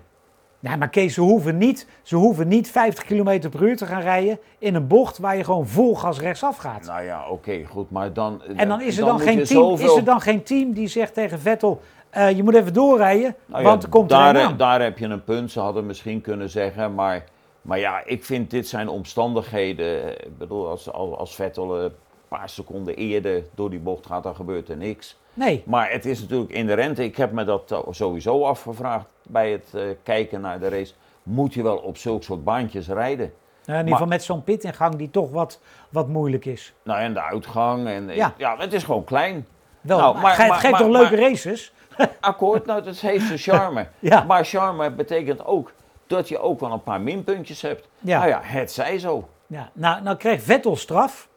Nee, 0.61 0.77
maar 0.77 0.89
Kees, 0.89 1.15
ze 1.15 1.21
hoeven, 1.21 1.59
niet, 1.59 1.87
ze 2.03 2.17
hoeven 2.17 2.49
niet 2.49 2.71
50 2.71 3.05
km 3.05 3.49
per 3.49 3.63
uur 3.63 3.77
te 3.77 3.87
gaan 3.87 4.01
rijden 4.01 4.39
in 4.59 4.75
een 4.75 4.87
bocht 4.87 5.19
waar 5.19 5.37
je 5.37 5.45
gewoon 5.45 5.67
vol 5.67 5.95
gas 5.97 6.21
rechtsaf 6.21 6.57
gaat. 6.57 6.85
Nou 6.87 7.03
ja, 7.03 7.29
oké, 7.29 7.65
goed, 7.65 7.91
maar 7.91 8.13
dan... 8.13 8.43
en 8.57 8.69
dan 8.69 8.81
is 8.81 8.99
er 8.99 9.05
dan, 9.05 9.21
geen 9.21 9.45
team, 9.45 9.47
zoveel- 9.47 9.91
is 9.91 9.97
er 9.97 10.05
dan 10.05 10.21
geen 10.21 10.43
team 10.43 10.73
die 10.73 10.89
zegt 10.89 11.15
tegen 11.15 11.41
Vettel, 11.41 11.81
eh, 12.11 12.37
je 12.37 12.43
moet 12.43 12.55
even 12.55 12.73
doorrijden, 12.73 13.35
Nou 13.47 13.63
ja, 13.63 13.69
want 13.69 13.83
er 13.83 13.89
komt 13.89 14.11
er 14.11 14.17
daar, 14.17 14.57
daar 14.57 14.83
heb 14.83 14.99
je 14.99 15.07
een 15.07 15.25
punt, 15.25 15.51
ze 15.51 15.61
hadden 15.61 15.87
misschien 15.87 16.21
kunnen 16.21 16.51
zeggen, 16.51 16.95
maar, 16.95 17.25
maar 17.63 17.79
ja, 17.79 18.03
ik 18.05 18.25
vind 18.25 18.51
dit 18.51 18.69
zijn 18.69 18.89
omstandigheden. 18.89 20.09
Ik 20.09 20.39
bedoel, 20.39 20.69
als, 20.69 20.93
als 20.93 21.35
Vettel 21.35 21.83
een 21.83 21.93
paar 22.29 22.49
seconden 22.49 22.97
eerder 22.97 23.43
door 23.55 23.71
die 23.71 23.79
bocht 23.79 24.07
gaat, 24.07 24.23
dan 24.23 24.35
gebeurt 24.35 24.69
er 24.69 24.77
niks. 24.77 25.19
Nee, 25.37 25.63
Maar 25.67 25.91
het 25.91 26.05
is 26.05 26.21
natuurlijk 26.21 26.51
inherent, 26.51 26.99
ik 26.99 27.17
heb 27.17 27.33
me 27.33 27.45
dat 27.45 27.73
eh, 27.73 27.79
sowieso 27.91 28.45
afgevraagd 28.45 29.07
bij 29.23 29.51
het 29.51 29.69
eh, 29.75 29.83
kijken 30.03 30.41
naar 30.41 30.61
de 30.61 30.69
race. 30.69 30.95
Moet 31.23 31.55
je 31.55 31.63
wel 31.63 31.77
op 31.77 31.97
zulke 31.97 32.25
soort 32.25 32.45
baantjes 32.45 32.89
rijden? 32.89 33.33
in 33.67 33.75
ieder 33.77 33.93
geval 33.93 34.07
met 34.07 34.23
zo'n 34.23 34.45
pitingang 34.45 34.95
die 34.95 35.11
toch 35.11 35.31
wat, 35.31 35.61
wat 35.89 36.09
moeilijk 36.09 36.45
is. 36.45 36.75
Nou, 36.83 37.01
en 37.01 37.13
de 37.15 37.23
uitgang, 37.23 37.87
en, 37.87 38.09
Ja. 38.09 38.35
ja. 38.37 38.57
het 38.59 38.73
is 38.73 38.85
gewoon 38.85 39.05
klein. 39.05 39.47
Wel, 39.81 39.99
Nou, 39.99 40.19
maar, 40.21 40.43
het 40.45 40.53
geeft 40.53 40.79
toch 40.79 40.89
leuke 40.89 41.17
maar- 41.17 41.29
races? 41.29 41.73
Akkoord, 42.21 42.67
nou, 42.67 42.83
dat 42.83 42.99
heeft 42.99 43.27
zijn 43.27 43.39
charme. 43.39 43.87
Ja. 43.99 44.23
Maar 44.23 44.45
charme 44.45 44.91
betekent 44.91 45.45
ook 45.45 45.73
dat 46.07 46.29
je 46.29 46.39
ook 46.39 46.61
wel 46.61 46.73
een 46.73 46.83
paar 46.83 47.01
minpuntjes 47.01 47.63
hebt. 47.63 47.89
Ja. 47.99 48.19
Nou 48.19 48.29
ja, 48.31 48.41
het 48.43 48.73
zij 48.73 48.99
zo. 48.99 49.29
Ja, 49.47 49.71
nou, 49.73 50.03
nou 50.03 50.17
kreeg 50.17 50.43
Vettel 50.43 50.77
straf. 50.77 51.29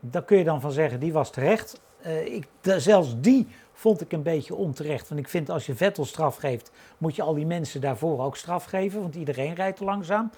Daar 0.00 0.22
kun 0.22 0.38
je 0.38 0.44
dan 0.44 0.60
van 0.60 0.72
zeggen, 0.72 1.00
die 1.00 1.12
was 1.12 1.30
terecht. 1.30 1.80
Eh, 2.02 2.34
ik, 2.34 2.46
zelfs 2.62 3.14
die 3.20 3.46
vond 3.72 4.00
ik 4.00 4.12
een 4.12 4.22
beetje 4.22 4.54
onterecht. 4.54 5.08
Want 5.08 5.20
ik 5.20 5.28
vind 5.28 5.50
als 5.50 5.66
je 5.66 5.74
Vettel 5.74 6.04
straf 6.04 6.36
geeft, 6.36 6.70
moet 6.98 7.16
je 7.16 7.22
al 7.22 7.34
die 7.34 7.46
mensen 7.46 7.80
daarvoor 7.80 8.24
ook 8.24 8.36
straf 8.36 8.64
geven. 8.64 9.00
Want 9.00 9.14
iedereen 9.14 9.54
rijdt 9.54 9.80
langzaam. 9.80 10.30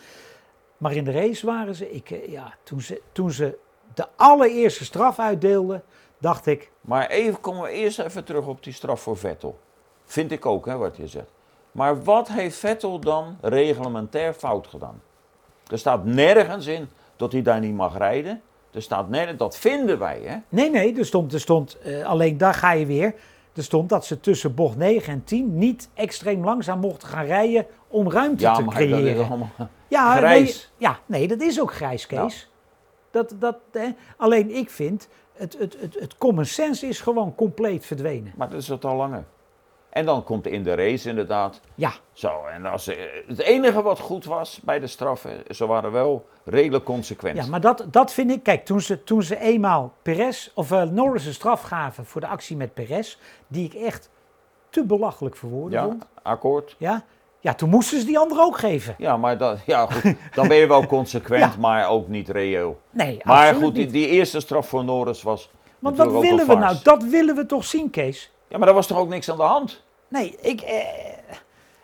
Maar 0.76 0.92
in 0.92 1.04
de 1.04 1.12
race 1.12 1.47
waren 1.47 1.75
ze, 1.75 1.90
ik, 1.90 2.11
eh, 2.11 2.28
ja, 2.28 2.54
toen 2.62 2.81
ze, 2.81 3.02
toen 3.12 3.31
ze 3.31 3.59
de 3.95 4.07
allereerste 4.16 4.85
straf 4.85 5.19
uitdeelden, 5.19 5.83
dacht 6.19 6.47
ik, 6.47 6.71
Maar 6.81 7.09
even 7.09 7.40
komen 7.40 7.62
we 7.62 7.71
eerst 7.71 7.99
even 7.99 8.25
terug 8.25 8.47
op 8.47 8.62
die 8.64 8.73
straf 8.73 9.00
voor 9.00 9.16
Vettel. 9.16 9.59
Vind 10.04 10.33
ik 10.33 10.47
ook, 10.47 10.66
hè, 10.66 10.76
wat 10.76 10.97
je 10.97 11.07
zegt. 11.07 11.31
Maar 11.73 12.02
wat 12.02 12.28
heeft 12.28 12.57
Vettel 12.57 12.99
dan 12.99 13.37
reglementair 13.40 14.33
fout 14.33 14.66
gedaan? 14.66 15.02
Er 15.66 15.78
staat 15.78 16.04
nergens 16.04 16.66
in 16.66 16.88
dat 17.16 17.33
hij 17.33 17.42
daar 17.42 17.61
niet 17.61 17.75
mag 17.75 17.97
rijden. 17.97 18.42
Er 18.73 18.83
staat 18.83 19.09
nergens, 19.09 19.38
dat 19.38 19.57
vinden 19.59 19.99
wij, 19.99 20.21
hè. 20.25 20.37
nee, 20.49 20.71
nee, 20.71 20.99
er 20.99 21.07
stond, 21.07 21.33
er 21.33 21.41
stond 21.41 21.79
eh, 21.79 22.05
alleen 22.05 22.38
daar 22.38 22.55
ga 22.55 22.73
je 22.73 22.87
weer. 22.87 23.14
Er 23.55 23.62
stond 23.62 23.88
dat 23.88 24.05
ze 24.07 24.21
tussen 24.21 24.55
bocht 24.55 24.76
9 24.76 25.12
en 25.12 25.25
10 25.25 25.59
niet 25.59 25.88
extreem 25.95 26.45
langzaam 26.45 26.81
mochten 26.81 27.09
gaan 27.09 27.25
rijden 27.25 27.67
om 27.88 28.11
ruimte 28.11 28.43
Ja, 28.43 28.55
te 28.55 28.62
maar 28.62 28.79
dat 28.79 28.88
creëren. 28.88 29.14
is 29.23 29.29
allemaal... 29.29 29.50
Ja, 29.88 30.17
Grijs. 30.17 30.71
Nee, 30.79 30.88
ja, 30.88 30.99
nee, 31.07 31.29
dat 31.29 31.41
is 31.41 31.61
ook 31.61 31.73
grijs, 31.73 32.07
Kees. 32.07 32.19
Nou. 32.19 32.33
Dat, 33.11 33.35
dat, 33.38 33.57
hè. 33.73 33.88
Alleen 34.17 34.50
ik 34.57 34.71
vind, 34.71 35.09
het, 35.33 35.57
het, 35.59 35.76
het, 35.81 35.95
het 36.00 36.19
common 36.19 36.45
sense 36.45 36.87
is 36.87 37.00
gewoon 37.00 37.35
compleet 37.35 37.87
verdwenen. 37.87 38.33
Maar 38.37 38.50
dat 38.50 38.61
is 38.61 38.69
het 38.69 38.85
al 38.85 38.97
langer. 38.97 39.25
En 39.92 40.04
dan 40.04 40.25
komt 40.25 40.46
in 40.46 40.62
de 40.62 40.75
race 40.75 41.08
inderdaad 41.08 41.61
Ja, 41.75 41.92
Zo, 42.12 42.44
en 42.52 42.66
als, 42.66 42.87
eh, 42.88 42.96
het 43.26 43.38
enige 43.40 43.83
wat 43.83 43.98
goed 43.98 44.24
was 44.24 44.61
bij 44.64 44.81
de 44.81 44.87
straffen, 44.87 45.42
ze 45.50 45.66
waren 45.66 45.92
wel 45.92 46.26
redelijk 46.44 46.85
consequent. 46.85 47.37
ja 47.37 47.46
maar 47.46 47.61
dat, 47.61 47.85
dat 47.90 48.12
vind 48.12 48.31
ik, 48.31 48.42
kijk, 48.42 48.64
toen 48.64 48.81
ze, 48.81 49.05
toen 49.05 49.22
ze 49.22 49.38
eenmaal 49.40 49.92
Perez, 50.02 50.50
of 50.55 50.70
eh, 50.72 50.83
Norris 50.83 51.26
een 51.26 51.35
straf 51.35 51.62
gaven 51.62 52.05
voor 52.07 52.20
de 52.20 52.26
actie 52.26 52.57
met 52.57 52.74
Perez, 52.74 53.16
die 53.46 53.64
ik 53.64 53.74
echt 53.74 54.11
te 54.70 54.85
belachelijk 54.85 55.37
verwoorden 55.37 55.78
Ja, 55.81 55.85
vond. 55.85 56.07
akkoord. 56.22 56.74
Ja? 56.78 57.05
ja, 57.40 57.55
toen 57.55 57.68
moesten 57.68 58.00
ze 58.00 58.07
die 58.07 58.18
andere 58.18 58.40
ook 58.42 58.59
geven. 58.59 58.94
Ja, 58.98 59.16
maar 59.16 59.38
dat, 59.38 59.59
ja, 59.66 59.87
goed, 59.87 60.14
dan 60.35 60.48
ben 60.48 60.57
je 60.57 60.66
wel 60.66 60.87
consequent, 60.96 61.52
Ja. 61.55 61.61
maar 61.61 61.88
ook 61.88 62.09
niet 62.09 62.28
reëel. 62.28 62.81
Nee, 62.90 63.20
Maar 63.22 63.55
goed, 63.55 63.74
die, 63.74 63.87
die 63.87 64.07
eerste 64.09 64.40
straf 64.40 64.68
voor 64.68 64.85
Norris 64.85 65.22
was 65.22 65.50
Want 65.78 65.96
wat 65.96 66.12
willen 66.20 66.46
we 66.46 66.55
nou? 66.55 66.76
Dat 66.83 67.02
willen 67.02 67.35
we 67.37 67.46
toch 67.46 67.64
zien, 67.64 67.90
Kees? 67.90 68.32
Ja, 68.53 68.59
maar 68.59 68.67
daar 68.67 68.77
was 68.77 68.87
toch 68.87 68.99
ook 68.99 69.09
niks 69.09 69.31
aan 69.31 69.37
de 69.37 69.43
hand? 69.43 69.83
Nee, 70.09 70.37
ik, 70.41 70.61
eh, 70.61 70.79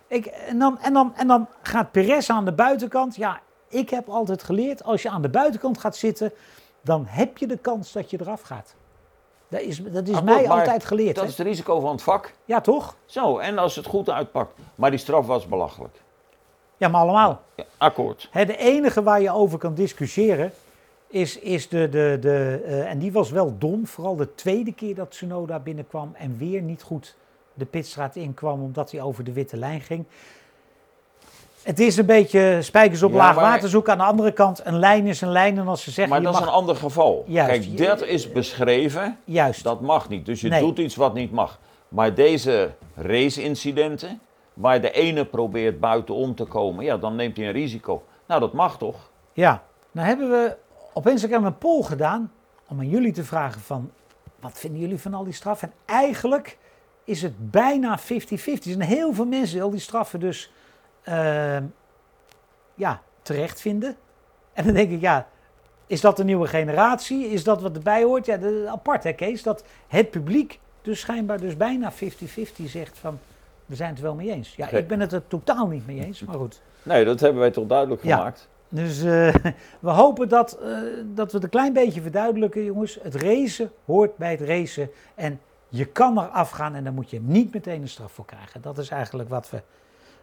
ik, 0.06 0.26
en, 0.26 0.58
dan, 0.58 0.78
en, 0.78 0.92
dan, 0.92 1.14
en 1.16 1.26
dan 1.26 1.46
gaat 1.62 1.90
Perez 1.90 2.30
aan 2.30 2.44
de 2.44 2.52
buitenkant. 2.52 3.16
Ja, 3.16 3.40
ik 3.68 3.90
heb 3.90 4.08
altijd 4.08 4.42
geleerd, 4.42 4.84
als 4.84 5.02
je 5.02 5.10
aan 5.10 5.22
de 5.22 5.28
buitenkant 5.28 5.78
gaat 5.78 5.96
zitten, 5.96 6.32
dan 6.80 7.04
heb 7.06 7.38
je 7.38 7.46
de 7.46 7.56
kans 7.56 7.92
dat 7.92 8.10
je 8.10 8.18
eraf 8.20 8.40
gaat. 8.40 8.74
Dat 9.48 9.60
is, 9.60 9.82
dat 9.82 10.08
is 10.08 10.16
Akkoord, 10.16 10.34
mij 10.34 10.48
altijd 10.48 10.84
geleerd. 10.84 11.14
Dat 11.14 11.24
hè. 11.24 11.30
is 11.30 11.38
het 11.38 11.46
risico 11.46 11.80
van 11.80 11.90
het 11.90 12.02
vak. 12.02 12.34
Ja, 12.44 12.60
toch? 12.60 12.96
Zo, 13.04 13.38
en 13.38 13.58
als 13.58 13.76
het 13.76 13.86
goed 13.86 14.10
uitpakt. 14.10 14.58
Maar 14.74 14.90
die 14.90 14.98
straf 14.98 15.26
was 15.26 15.46
belachelijk. 15.46 16.00
Ja, 16.76 16.88
maar 16.88 17.00
allemaal. 17.00 17.40
Ja, 17.54 17.64
akkoord. 17.76 18.28
Hè, 18.30 18.44
de 18.44 18.56
enige 18.56 19.02
waar 19.02 19.20
je 19.20 19.32
over 19.32 19.58
kan 19.58 19.74
discussiëren 19.74 20.52
is, 21.08 21.38
is 21.38 21.68
de, 21.68 21.88
de, 21.88 22.16
de 22.20 22.62
eh, 22.66 22.90
en 22.90 22.98
die 22.98 23.12
was 23.12 23.30
wel 23.30 23.54
dom, 23.58 23.86
vooral 23.86 24.16
de 24.16 24.34
tweede 24.34 24.72
keer 24.72 24.94
dat 24.94 25.10
Tsunoda 25.10 25.58
binnenkwam 25.58 26.10
en 26.14 26.36
weer 26.38 26.62
niet 26.62 26.82
goed 26.82 27.16
de 27.54 27.64
pitstraat 27.64 28.16
inkwam 28.16 28.62
omdat 28.62 28.90
hij 28.90 29.00
over 29.02 29.24
de 29.24 29.32
witte 29.32 29.56
lijn 29.56 29.80
ging. 29.80 30.04
Het 31.62 31.78
is 31.80 31.96
een 31.96 32.06
beetje 32.06 32.58
spijkers 32.62 33.02
op 33.02 33.10
Ja, 33.10 33.16
laag 33.16 33.34
water 33.34 33.68
zoeken. 33.68 33.92
Aan 33.92 33.98
de 33.98 34.04
andere 34.04 34.32
kant, 34.32 34.60
een 34.64 34.78
lijn 34.78 35.06
is 35.06 35.20
een 35.20 35.30
lijn 35.30 35.58
en 35.58 35.68
als 35.68 35.82
ze 35.82 35.90
zeggen 35.90 36.12
Maar 36.14 36.22
dat 36.22 36.34
is 36.34 36.46
een 36.46 36.52
ander 36.52 36.76
geval. 36.76 37.24
Juist. 37.26 37.66
Kijk, 37.74 37.78
dat 37.78 38.02
is 38.02 38.32
beschreven. 38.32 39.18
Juist, 39.24 39.64
Dat 39.64 39.80
mag 39.80 40.08
niet. 40.08 40.26
Dus 40.26 40.40
je 40.40 40.48
Nee. 40.48 40.60
doet 40.60 40.78
iets 40.78 40.96
wat 40.96 41.14
niet 41.14 41.32
mag. 41.32 41.58
Maar 41.88 42.14
deze 42.14 42.70
race-incidenten, 42.94 44.20
waar 44.54 44.80
de 44.80 44.90
ene 44.90 45.24
probeert 45.24 45.80
buitenom 45.80 46.34
te 46.34 46.44
komen, 46.44 46.84
ja, 46.84 46.96
dan 46.96 47.16
neemt 47.16 47.36
hij 47.36 47.46
een 47.46 47.52
risico. 47.52 48.02
Nou, 48.26 48.40
dat 48.40 48.52
mag 48.52 48.78
toch? 48.78 49.10
ja. 49.32 49.62
Nou 49.90 50.06
hebben 50.08 50.30
we 50.30 50.56
op 50.98 51.06
Instagram 51.06 51.44
een 51.44 51.58
poll 51.58 51.82
gedaan 51.82 52.32
om 52.68 52.78
aan 52.78 52.88
jullie 52.88 53.12
te 53.12 53.24
vragen 53.24 53.60
van... 53.60 53.90
Wat 54.40 54.58
vinden 54.58 54.80
jullie 54.80 54.98
van 54.98 55.14
al 55.14 55.24
die 55.24 55.32
straffen? 55.32 55.68
En 55.68 55.94
eigenlijk 55.94 56.58
is 57.04 57.22
het 57.22 57.50
bijna 57.50 57.98
50-50. 57.98 58.02
Er 58.04 58.58
zijn 58.62 58.80
heel 58.80 59.12
veel 59.12 59.26
mensen 59.26 59.54
die 59.54 59.62
al 59.62 59.70
die 59.70 59.80
straffen 59.80 60.20
dus 60.20 60.52
ehm, 61.02 61.64
ja, 62.74 63.02
terecht 63.22 63.60
vinden. 63.60 63.96
En 64.52 64.64
dan 64.64 64.74
denk 64.74 64.90
ik, 64.90 65.00
ja, 65.00 65.28
is 65.86 66.00
dat 66.00 66.16
de 66.16 66.24
nieuwe 66.24 66.46
generatie? 66.46 67.26
Is 67.26 67.44
dat 67.44 67.62
wat 67.62 67.76
erbij 67.76 68.02
hoort? 68.02 68.26
Ja, 68.26 68.36
de, 68.36 68.66
apart 68.68 69.04
hè 69.04 69.12
Kees, 69.12 69.42
dat 69.42 69.64
het 69.88 70.10
publiek 70.10 70.60
dus 70.82 71.00
schijnbaar 71.00 71.40
dus 71.40 71.56
bijna 71.56 71.92
50-50 71.92 71.96
zegt 72.64 72.98
van... 72.98 73.18
We 73.66 73.74
zijn 73.74 73.88
het 73.88 73.98
er 73.98 74.04
wel 74.04 74.14
mee 74.14 74.30
eens. 74.30 74.54
Ja, 74.56 74.68
ik 74.68 74.88
ben 74.88 75.00
het 75.00 75.12
er 75.12 75.26
totaal 75.26 75.66
niet 75.66 75.86
mee 75.86 76.04
eens, 76.04 76.20
maar 76.22 76.36
goed. 76.36 76.60
Nee, 76.82 77.04
dat 77.04 77.20
hebben 77.20 77.40
wij 77.40 77.50
toch 77.50 77.66
duidelijk 77.66 78.02
Ja. 78.02 78.34
Dus 78.68 79.02
eh, 79.02 79.34
we 79.80 79.90
hopen 79.90 80.28
dat, 80.28 80.58
eh, 80.58 80.78
dat 81.04 81.30
we 81.30 81.34
het 81.36 81.44
een 81.44 81.50
klein 81.50 81.72
beetje 81.72 82.00
verduidelijken, 82.00 82.64
jongens. 82.64 82.98
Het 83.02 83.14
racen 83.14 83.72
hoort 83.84 84.16
bij 84.16 84.30
het 84.30 84.40
racen. 84.40 84.90
En 85.14 85.40
je 85.68 85.84
kan 85.84 86.18
er 86.18 86.28
afgaan 86.28 86.74
en 86.74 86.84
dan 86.84 86.94
moet 86.94 87.10
je 87.10 87.20
niet 87.20 87.52
meteen 87.52 87.82
een 87.82 87.88
straf 87.88 88.12
voor 88.12 88.24
krijgen. 88.24 88.62
Dat 88.62 88.78
is 88.78 88.88
eigenlijk 88.88 89.28
wat 89.28 89.50
we, 89.50 89.62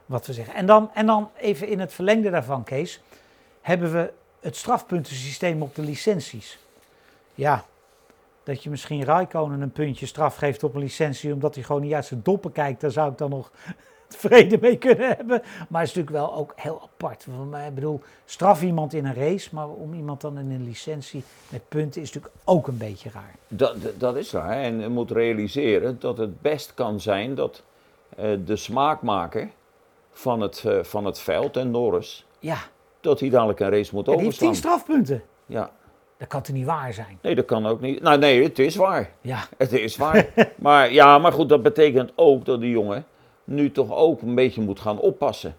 wat 0.06 0.28
we 0.28 0.34
zeggen. 0.34 0.54
En 0.54 0.66
dan, 0.66 0.90
en 0.94 1.06
dan 1.06 1.30
even 1.38 1.68
in 1.68 1.80
het 1.80 1.94
verlengde 1.94 2.30
daarvan, 2.30 2.64
Kees, 2.64 3.02
hebben 3.62 3.92
we 3.92 4.14
het 4.40 4.56
strafpuntensysteem 4.56 5.62
op 5.62 5.76
de 5.76 5.82
licenties. 5.82 6.60
Ja, 7.36 7.66
dat 8.44 8.64
je 8.64 8.70
misschien 8.70 9.04
Raikkonen 9.04 9.62
een 9.62 9.72
puntje 9.72 10.06
straf 10.06 10.36
geeft 10.36 10.64
op 10.64 10.76
een 10.76 10.82
licentie 10.82 11.34
omdat 11.34 11.56
hij 11.56 11.64
gewoon 11.64 11.82
niet 11.82 11.94
uit 11.94 12.06
zijn 12.06 12.22
doppen 12.24 12.52
kijkt, 12.52 12.82
daar 12.82 12.92
zou 12.92 13.12
ik 13.12 13.18
dan 13.18 13.30
nog 13.30 13.52
vrede 14.26 14.58
mee 14.62 14.78
kunnen 14.78 15.08
hebben. 15.08 15.42
Maar 15.70 15.82
het 15.82 15.90
is 15.90 15.96
natuurlijk 15.96 16.26
wel 16.26 16.34
ook 16.36 16.54
heel 16.56 16.82
apart. 16.84 17.26
Eh, 17.54 17.66
Ik 17.68 17.76
bedoel, 17.76 18.02
straf 18.26 18.62
iemand 18.64 18.94
in 18.94 19.06
een 19.06 19.14
race, 19.14 19.50
maar 19.52 19.70
om 19.70 19.94
iemand 19.94 20.22
dan 20.22 20.38
in 20.38 20.52
een 20.52 20.64
licentie 20.64 21.24
met 21.50 21.70
punten 21.70 22.02
is 22.02 22.08
natuurlijk 22.14 22.42
ook 22.44 22.68
een 22.68 22.78
beetje 22.78 23.10
raar. 23.14 23.36
Dat, 23.48 23.76
dat- 23.98 24.16
is 24.16 24.32
waar. 24.32 24.52
En 24.58 24.80
je 24.80 24.88
moet 24.90 25.12
realiseren 25.12 25.98
dat 26.00 26.18
het 26.18 26.42
best 26.42 26.74
kan 26.74 27.00
zijn 27.00 27.36
dat 27.36 27.64
eh, 28.18 28.30
de 28.46 28.56
smaakmaker 28.56 29.50
van 30.12 30.42
het, 30.42 30.64
eh, 30.66 30.84
van 30.84 31.06
het 31.06 31.20
veld, 31.20 31.58
en 31.58 31.72
Norris, 31.72 32.26
Ja, 32.40 32.58
dat 33.02 33.20
hij 33.20 33.30
dadelijk 33.30 33.60
een 33.60 33.70
race 33.70 33.96
moet 33.96 34.08
en 34.08 34.14
die 34.16 34.24
heeft 34.24 34.38
tien 34.38 34.48
overslaan. 34.48 34.74
strafpunten. 34.80 35.24
Ja, 35.46 35.72
Dat 36.18 36.28
kan 36.28 36.42
toch 36.42 36.56
niet 36.56 36.66
waar 36.66 36.94
zijn? 36.94 37.18
nee, 37.22 37.36
dat 37.36 37.46
kan 37.46 37.66
ook 37.66 37.82
niet. 37.82 38.02
Nou, 38.02 38.18
nee, 38.18 38.44
het 38.44 38.60
is 38.60 38.76
waar. 38.76 39.10
Ja, 39.22 39.40
Het 39.58 39.74
is 39.74 39.96
waar. 39.98 40.28
maar 40.56 40.92
ja, 40.92 41.18
maar 41.18 41.32
goed, 41.32 41.50
dat 41.50 41.64
betekent 41.64 42.12
ook 42.16 42.46
dat 42.46 42.60
die 42.62 42.70
jongen 42.72 43.06
nu 43.46 43.72
toch 43.72 43.92
ook 43.96 44.22
een 44.22 44.36
beetje 44.36 44.62
moet 44.62 44.80
gaan 44.80 45.00
oppassen. 45.00 45.56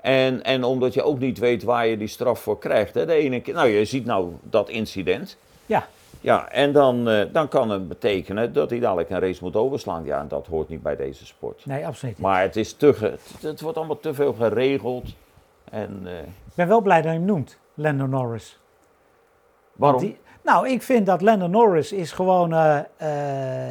En, 0.00 0.42
en 0.42 0.64
omdat 0.64 0.94
je 0.94 1.02
ook 1.02 1.18
niet 1.18 1.38
weet 1.38 1.62
waar 1.62 1.86
je 1.86 1.96
die 1.96 2.08
straf 2.08 2.40
voor 2.40 2.58
krijgt. 2.58 2.94
Hè. 2.94 3.06
De 3.06 3.12
ene 3.12 3.40
keer, 3.40 3.54
nou, 3.54 3.68
je 3.68 3.84
ziet 3.84 4.04
nou 4.04 4.32
dat 4.42 4.68
incident. 4.68 5.36
ja, 5.66 5.86
Ja, 6.20 6.48
en 6.50 6.72
dan, 6.72 7.08
eh, 7.08 7.24
dan 7.32 7.48
kan 7.48 7.70
het 7.70 7.88
betekenen 7.88 8.52
dat 8.52 8.70
hij 8.70 8.78
dadelijk 8.78 9.10
een 9.10 9.20
race 9.20 9.44
moet 9.44 9.56
overslaan. 9.56 10.04
Ja, 10.04 10.20
en 10.20 10.28
dat 10.28 10.46
hoort 10.46 10.68
niet 10.68 10.82
bij 10.82 10.96
deze 10.96 11.26
sport. 11.26 11.66
Nee, 11.66 11.86
absoluut 11.86 12.14
niet. 12.16 12.24
Maar 12.26 12.42
het, 12.42 12.56
is 12.56 12.72
te 12.72 12.86
het, 13.00 13.20
het 13.42 13.60
wordt 13.60 13.76
allemaal 13.76 14.00
te 14.00 14.14
veel 14.14 14.32
geregeld. 14.32 15.04
En 15.70 16.00
eh, 16.04 16.18
Ik 16.18 16.54
ben 16.54 16.68
wel 16.68 16.80
blij 16.80 17.02
dat 17.02 17.12
je 17.12 17.18
hem 17.18 17.26
noemt, 17.26 17.58
Lando 17.74 18.06
Norris. 18.06 18.58
waarom? 19.72 20.00
Die- 20.00 20.18
nou, 20.42 20.68
ik 20.68 20.82
vind 20.82 21.06
dat 21.06 21.20
Lando 21.20 21.46
Norris 21.46 21.92
is 21.92 22.12
gewoon 22.12 22.52
eh, 22.52 23.68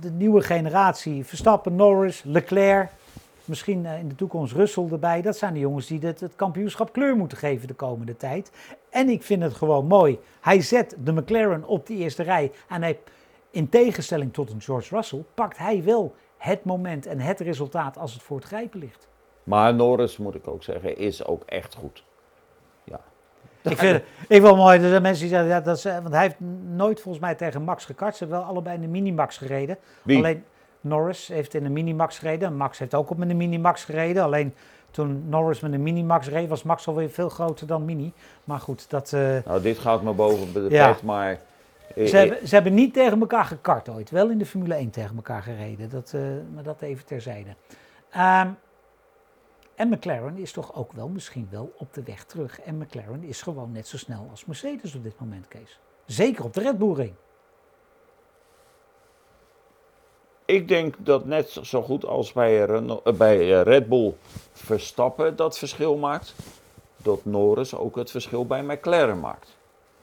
de, 0.00 0.10
nieuwe 0.10 0.40
generatie. 0.40 1.24
Verstappen, 1.24 1.76
Norris, 1.76 2.22
Leclerc. 2.24 2.90
Misschien 3.44 3.86
eh, 3.86 3.98
in 3.98 4.08
de 4.08 4.14
toekomst 4.14 4.52
Russell 4.52 4.88
erbij. 4.90 5.22
Dat 5.22 5.36
zijn 5.36 5.52
de 5.52 5.58
jongens 5.58 5.86
die 5.86 6.00
het, 6.00 6.20
het 6.20 6.36
kampioenschap 6.36 6.92
kleur 6.92 7.16
moeten 7.16 7.38
geven 7.38 7.68
de 7.68 7.74
komende 7.74 8.16
tijd. 8.16 8.50
En 8.90 9.08
ik 9.08 9.22
vind 9.22 9.42
het 9.42 9.54
gewoon 9.54 9.86
mooi. 9.86 10.18
Hij 10.40 10.60
zet 10.60 10.96
de 11.04 11.12
McLaren 11.12 11.64
op 11.64 11.86
de 11.86 11.94
eerste 11.94 12.22
rij. 12.22 12.52
En 12.68 12.82
hij, 12.82 12.98
in 13.50 13.68
tegenstelling 13.68 14.32
tot 14.32 14.50
een 14.50 14.60
George 14.60 14.94
Russell, 14.94 15.24
pakt 15.34 15.58
hij 15.58 15.82
wel 15.82 16.14
het 16.36 16.64
moment 16.64 17.06
en 17.06 17.20
het 17.20 17.40
resultaat 17.40 17.98
als 17.98 18.12
het 18.12 18.22
voor 18.22 18.36
het 18.36 18.46
grijpen 18.46 18.80
ligt. 18.80 19.08
Maar 19.44 19.74
Norris, 19.74 20.16
moet 20.16 20.34
ik 20.34 20.48
ook 20.48 20.62
zeggen, 20.62 20.96
is 20.96 21.24
ook 21.24 21.42
echt 21.46 21.74
goed. 21.74 22.04
Ik 23.72 23.78
vind 23.78 23.92
het 23.92 24.04
ik 24.28 24.40
wel 24.40 24.56
mooi 24.56 24.78
dat 24.78 24.90
er 24.90 25.00
mensen 25.00 25.20
die 25.22 25.30
zeggen, 25.34 25.48
ja, 25.48 25.60
dat 25.60 25.76
is, 25.76 25.84
eh, 25.84 25.98
want 25.98 26.14
hij 26.14 26.22
heeft 26.22 26.40
nooit 26.74 27.00
volgens 27.00 27.24
mij 27.24 27.34
tegen 27.34 27.62
Max 27.62 27.84
gekart. 27.84 28.16
Ze 28.16 28.24
hebben 28.24 28.38
wel 28.42 28.48
allebei 28.48 28.74
in 28.76 28.80
de 28.82 28.88
minimax 28.88 29.36
gereden. 29.36 29.76
Wie? 30.02 30.16
Alleen 30.16 30.44
Norris 30.80 31.28
heeft 31.28 31.54
in 31.54 31.62
de 31.62 31.68
minimax 31.68 32.18
gereden. 32.18 32.56
Max 32.56 32.78
heeft 32.78 32.94
ook 32.94 33.10
op 33.10 33.18
met 33.18 33.28
de 33.28 33.34
minimax 33.34 33.84
gereden. 33.84 34.22
Alleen 34.22 34.54
toen 34.90 35.28
Norris 35.28 35.60
met 35.60 35.72
de 35.72 35.78
minimax 35.78 36.28
reed, 36.28 36.48
was 36.48 36.62
Max 36.62 36.86
alweer 36.86 37.10
veel 37.10 37.28
groter 37.28 37.66
dan 37.66 37.84
mini. 37.84 38.12
Maar 38.44 38.58
goed, 38.60 38.90
dat, 38.90 39.12
eh, 39.12 39.20
Nou, 39.44 39.62
dit 39.62 39.78
gaat 39.78 40.02
me 40.02 40.12
boven 40.12 40.52
de 40.52 40.66
Ja. 40.70 40.92
pet, 40.92 41.02
maar... 41.02 41.38
ze, 41.94 42.16
hebben, 42.16 42.48
ze 42.48 42.54
hebben 42.54 42.74
niet 42.74 42.92
tegen 42.94 43.20
elkaar 43.20 43.44
gekart 43.44 43.88
ooit. 43.88 44.10
Wel 44.10 44.30
in 44.30 44.38
de 44.38 44.46
Formule 44.46 44.74
1 44.74 44.90
tegen 44.90 45.16
elkaar 45.16 45.42
gereden. 45.42 45.90
Dat, 45.90 46.12
eh, 46.14 46.20
maar 46.54 46.62
dat 46.62 46.80
even 46.80 47.04
terzijde. 47.04 47.50
Ehm, 48.10 48.48
en 49.74 49.88
McLaren 49.88 50.36
is 50.36 50.52
toch 50.52 50.74
ook 50.74 50.92
wel 50.92 51.08
misschien 51.08 51.48
wel 51.50 51.72
op 51.78 51.94
de 51.94 52.02
weg 52.02 52.24
terug. 52.24 52.60
En 52.60 52.78
McLaren 52.78 53.22
is 53.24 53.42
gewoon 53.42 53.72
net 53.72 53.86
zo 53.88 53.96
snel 53.98 54.26
als 54.30 54.44
Mercedes 54.44 54.94
op 54.94 55.02
dit 55.02 55.20
moment, 55.20 55.48
Kees. 55.48 55.78
Zeker 56.06 56.44
op 56.44 56.52
de 56.54 56.60
Red 56.60 56.78
Bull 56.78 56.92
Ring. 56.94 57.14
Ik 60.44 60.68
denk 60.68 60.94
dat 60.98 61.24
net 61.24 61.50
zo 61.62 61.82
goed 61.82 62.04
als 62.04 62.32
bij, 62.32 62.64
Renault- 62.64 63.06
eh, 63.06 63.12
bij 63.12 63.38
eh, 63.40 63.62
Red 63.62 63.88
Bull 63.88 64.14
Verstappen 64.52 65.36
dat 65.36 65.58
verschil 65.58 65.96
maakt, 65.96 66.34
dat 66.96 67.24
Norris 67.24 67.74
ook 67.74 67.96
het 67.96 68.10
verschil 68.10 68.46
bij 68.46 68.62
McLaren 68.62 69.20
maakt. 69.20 69.56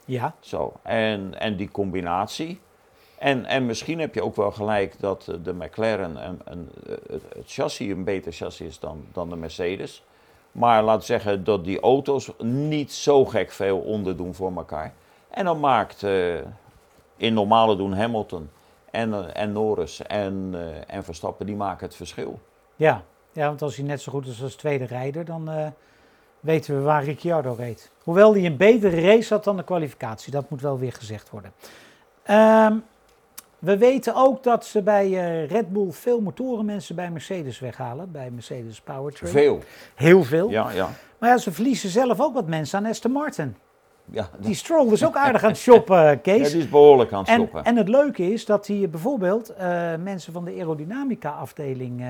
Ja, 0.06 0.36
Zo, 0.40 0.74
en, 0.82 1.40
en 1.40 1.56
die 1.56 1.72
combinatie. 1.72 2.60
En, 3.22 3.46
en 3.46 3.66
misschien 3.66 4.00
heb 4.00 4.14
je 4.14 4.24
ook 4.24 4.36
wel 4.36 4.52
gelijk 4.52 5.00
dat 5.00 5.28
eh, 5.28 5.36
de 5.44 5.54
McLaren 5.54 6.28
een, 6.28 6.40
een, 6.46 6.70
eh, 6.88 6.96
het, 7.10 7.22
chassis 7.46 7.90
een 7.90 8.04
beter 8.04 8.32
chassis 8.32 8.68
is 8.68 8.80
dan, 8.80 9.06
dan 9.12 9.30
de 9.30 9.36
Mercedes. 9.36 10.04
Maar 10.52 10.84
laat 10.84 11.06
zeggen 11.06 11.44
dat 11.44 11.66
die 11.66 11.80
auto's 11.80 12.32
niet 12.40 12.92
zo 12.92 13.26
gek 13.26 13.52
veel 13.52 13.78
onderdoen 13.78 14.34
voor 14.34 14.56
elkaar. 14.56 14.94
En 15.30 15.46
dan 15.46 15.60
maakt 15.60 16.04
eh, 16.04 16.36
in 17.18 17.34
normale 17.34 17.76
doen 17.76 17.94
Hamilton 17.94 18.50
en, 18.92 19.36
en 19.36 19.52
Norris 19.52 20.02
en, 20.02 20.56
en 20.88 21.04
Verstappen, 21.04 21.46
die 21.46 21.56
maken 21.56 21.86
het 21.86 21.96
verschil. 21.96 22.40
ja. 22.76 23.04
ja, 23.32 23.48
want 23.48 23.62
als 23.62 23.76
hij 23.76 23.86
net 23.86 24.02
zo 24.02 24.12
goed 24.12 24.28
is 24.28 24.44
als 24.44 24.56
tweede 24.56 24.86
rijder, 24.86 25.26
dan 25.26 25.74
weten 26.40 26.76
we 26.76 26.82
waar 26.82 27.04
Ricciardo 27.04 27.54
reed. 27.58 27.92
Hoewel 28.04 28.34
hij 28.34 28.46
een 28.46 28.58
betere 28.58 29.02
race 29.02 29.34
had 29.34 29.44
dan 29.44 29.58
de 29.58 29.64
kwalificatie, 29.64 30.32
dat 30.32 30.50
moet 30.50 30.62
wel 30.62 30.80
weer 30.80 30.94
gezegd 30.94 31.30
worden. 31.30 31.54
Ehm, 32.24 32.78
we 33.62 33.78
weten 33.78 34.15
ook 34.15 34.43
dat 34.43 34.65
ze 34.65 34.82
bij 34.82 35.06
eh, 35.06 35.50
Red 35.50 35.74
Bull 35.74 35.91
veel 35.91 36.21
motorenmensen 36.21 36.95
bij 36.95 37.12
Mercedes 37.12 37.60
weghalen, 37.60 38.12
bij 38.12 38.30
Mercedes 38.32 38.82
Powertrain. 38.82 39.32
Veel. 39.32 39.60
Heel 39.95 40.24
veel. 40.24 40.50
Ja, 40.50 40.71
ja. 40.71 40.89
Maar 41.17 41.30
ja, 41.30 41.38
ze 41.38 41.52
verliezen 41.52 41.89
zelf 41.89 42.21
ook 42.21 42.34
wat 42.34 42.47
mensen 42.47 42.80
aan 42.80 42.86
Aston 42.86 43.12
Martin. 43.12 43.56
Ja, 44.06 44.30
Die 44.39 44.56
Stroll 44.56 44.91
is 44.91 45.06
ook 45.06 45.15
aardig 45.15 45.43
aan 45.43 45.50
het 45.50 45.58
shoppen, 45.60 45.97
eh, 46.04 46.04
ja, 46.10 46.15
Kees. 46.15 46.52
die 46.52 46.62
is 46.62 46.69
behoorlijk 46.69 47.12
aan 47.13 47.19
het 47.19 47.28
En, 47.28 47.36
stoppen. 47.36 47.63
en 47.63 47.76
het 47.76 47.88
leuke 47.89 48.32
is 48.34 48.45
dat 48.45 48.67
hij 48.67 48.89
bijvoorbeeld 48.89 49.50
eh, 49.50 49.95
mensen 49.95 50.34
van 50.34 50.45
de 50.45 50.52
aerodynamica 50.52 51.30
afdeling 51.30 52.04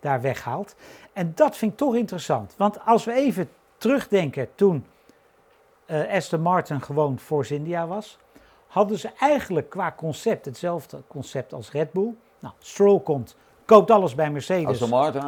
daar 0.00 0.20
weghaalt. 0.20 0.74
En 1.12 1.32
dat 1.34 1.56
vind 1.56 1.72
ik 1.72 1.78
toch 1.78 1.94
interessant. 1.94 2.54
Want 2.56 2.78
als 2.84 3.04
we 3.04 3.12
even 3.12 3.48
terugdenken 3.76 4.48
toen 4.54 4.84
Aston 6.10 6.40
Martin 6.40 6.82
gewoon 6.82 7.18
Force 7.18 7.54
India 7.54 7.86
was, 7.86 8.18
hadden 8.72 8.98
ze 8.98 9.10
eigenlijk 9.18 9.70
qua 9.70 9.94
concept 9.96 10.44
hetzelfde 10.44 11.02
concept 11.06 11.52
als 11.52 11.70
Red 11.70 11.92
Bull. 11.92 12.14
Nou, 12.38 12.54
Stroll 12.58 13.00
komt, 13.00 13.36
koopt 13.64 13.90
alles 13.90 14.14
bij 14.14 14.30
Mercedes. 14.30 14.66
Aston 14.66 14.88
Martin 14.88 15.22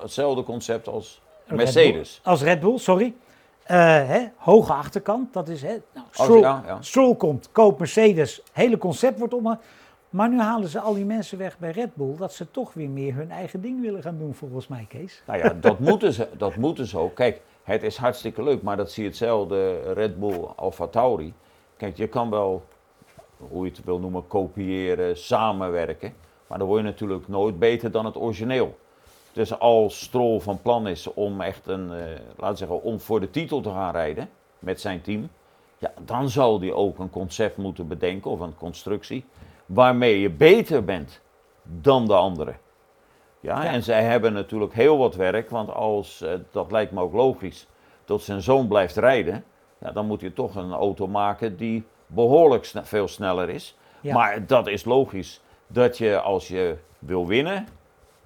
hetzelfde 0.00 0.42
concept 0.42 0.88
als 0.88 1.20
Mercedes. 1.46 2.20
Als 2.24 2.42
Red 2.42 2.60
Bull, 2.60 2.78
sorry. 2.78 3.14
Eh, 3.62 3.76
hè, 4.06 4.26
hoge 4.36 4.72
achterkant, 4.72 5.32
dat 5.32 5.48
is... 5.48 5.62
Hè, 5.62 5.76
nou, 5.94 6.06
Stroll, 6.10 6.40
ja, 6.40 6.62
ja. 6.66 6.82
Stroll 6.82 7.14
komt, 7.14 7.52
koopt 7.52 7.78
Mercedes, 7.78 8.42
hele 8.52 8.78
concept 8.78 9.18
wordt 9.18 9.34
om. 9.34 9.58
Maar 10.10 10.28
nu 10.28 10.40
halen 10.40 10.68
ze 10.68 10.80
al 10.80 10.94
die 10.94 11.04
mensen 11.04 11.38
weg 11.38 11.58
bij 11.58 11.70
Red 11.70 11.94
Bull, 11.94 12.16
dat 12.16 12.32
ze 12.32 12.50
toch 12.50 12.72
weer 12.74 12.90
meer 12.90 13.14
hun 13.14 13.30
eigen 13.30 13.60
ding 13.60 13.80
willen 13.80 14.02
gaan 14.02 14.18
doen, 14.18 14.34
volgens 14.34 14.68
mij, 14.68 14.86
Kees. 14.88 15.22
Nou 15.26 15.38
ja, 15.38 15.48
dat 15.60 15.78
moeten, 15.78 16.12
ze, 16.12 16.28
dat 16.36 16.56
moeten 16.56 16.86
ze 16.86 16.98
ook. 16.98 17.14
Kijk, 17.14 17.40
het 17.62 17.82
is 17.82 17.96
hartstikke 17.96 18.42
leuk, 18.42 18.62
maar 18.62 18.76
dat 18.76 18.90
zie 18.90 19.02
je 19.02 19.08
hetzelfde 19.08 19.92
Red 19.92 20.18
Bull 20.18 20.44
Alfa 20.56 20.86
Tauri. 20.86 21.34
Kijk, 21.76 21.96
je 21.96 22.06
kan 22.06 22.30
wel, 22.30 22.64
hoe 23.48 23.64
je 23.64 23.70
het 23.70 23.84
wil 23.84 23.98
noemen, 23.98 24.26
kopiëren, 24.26 25.16
samenwerken. 25.18 26.14
Maar 26.46 26.58
dan 26.58 26.66
word 26.66 26.80
je 26.80 26.86
natuurlijk 26.86 27.28
nooit 27.28 27.58
beter 27.58 27.90
dan 27.90 28.04
het 28.04 28.16
origineel. 28.16 28.78
Dus 29.32 29.58
als 29.58 30.00
Stroll 30.00 30.38
van 30.40 30.62
plan 30.62 30.86
is 30.86 31.12
om 31.14 31.40
echt 31.40 31.66
een, 31.66 31.92
eh, 31.92 31.98
laten 32.36 32.50
we 32.50 32.56
zeggen, 32.56 32.82
om 32.82 33.00
voor 33.00 33.20
de 33.20 33.30
titel 33.30 33.60
te 33.60 33.70
gaan 33.70 33.92
rijden 33.92 34.30
met 34.58 34.80
zijn 34.80 35.00
team. 35.00 35.28
Ja, 35.78 35.92
dan 36.04 36.28
zal 36.28 36.60
hij 36.60 36.72
ook 36.72 36.98
een 36.98 37.10
concept 37.10 37.56
moeten 37.56 37.88
bedenken 37.88 38.30
of 38.30 38.40
een 38.40 38.54
constructie 38.54 39.24
waarmee 39.66 40.20
je 40.20 40.30
beter 40.30 40.84
bent 40.84 41.20
dan 41.62 42.06
de 42.06 42.14
anderen. 42.14 42.56
Ja, 43.40 43.62
Ja. 43.64 43.72
en 43.72 43.82
zij 43.82 44.02
hebben 44.02 44.32
natuurlijk 44.32 44.72
heel 44.74 44.98
wat 44.98 45.14
werk, 45.14 45.50
want 45.50 45.70
als, 45.72 46.20
eh, 46.22 46.32
dat 46.50 46.70
lijkt 46.70 46.92
me 46.92 47.00
ook 47.00 47.12
logisch, 47.12 47.66
dat 48.04 48.22
zijn 48.22 48.42
zoon 48.42 48.68
blijft 48.68 48.96
rijden, 48.96 49.44
ja, 49.80 49.92
dan 49.92 50.06
moet 50.06 50.20
je 50.20 50.32
toch 50.32 50.54
een 50.54 50.72
auto 50.72 51.06
maken 51.06 51.56
die 51.56 51.84
behoorlijk 52.08 52.64
sne- 52.64 52.84
veel 52.84 53.08
sneller 53.08 53.48
is. 53.48 53.76
Ja. 54.00 54.14
Maar 54.14 54.46
dat 54.46 54.66
is 54.66 54.84
logisch, 54.84 55.40
dat 55.66 55.98
je 55.98 56.20
als 56.20 56.48
je 56.48 56.76
wil 56.98 57.26
winnen, 57.26 57.66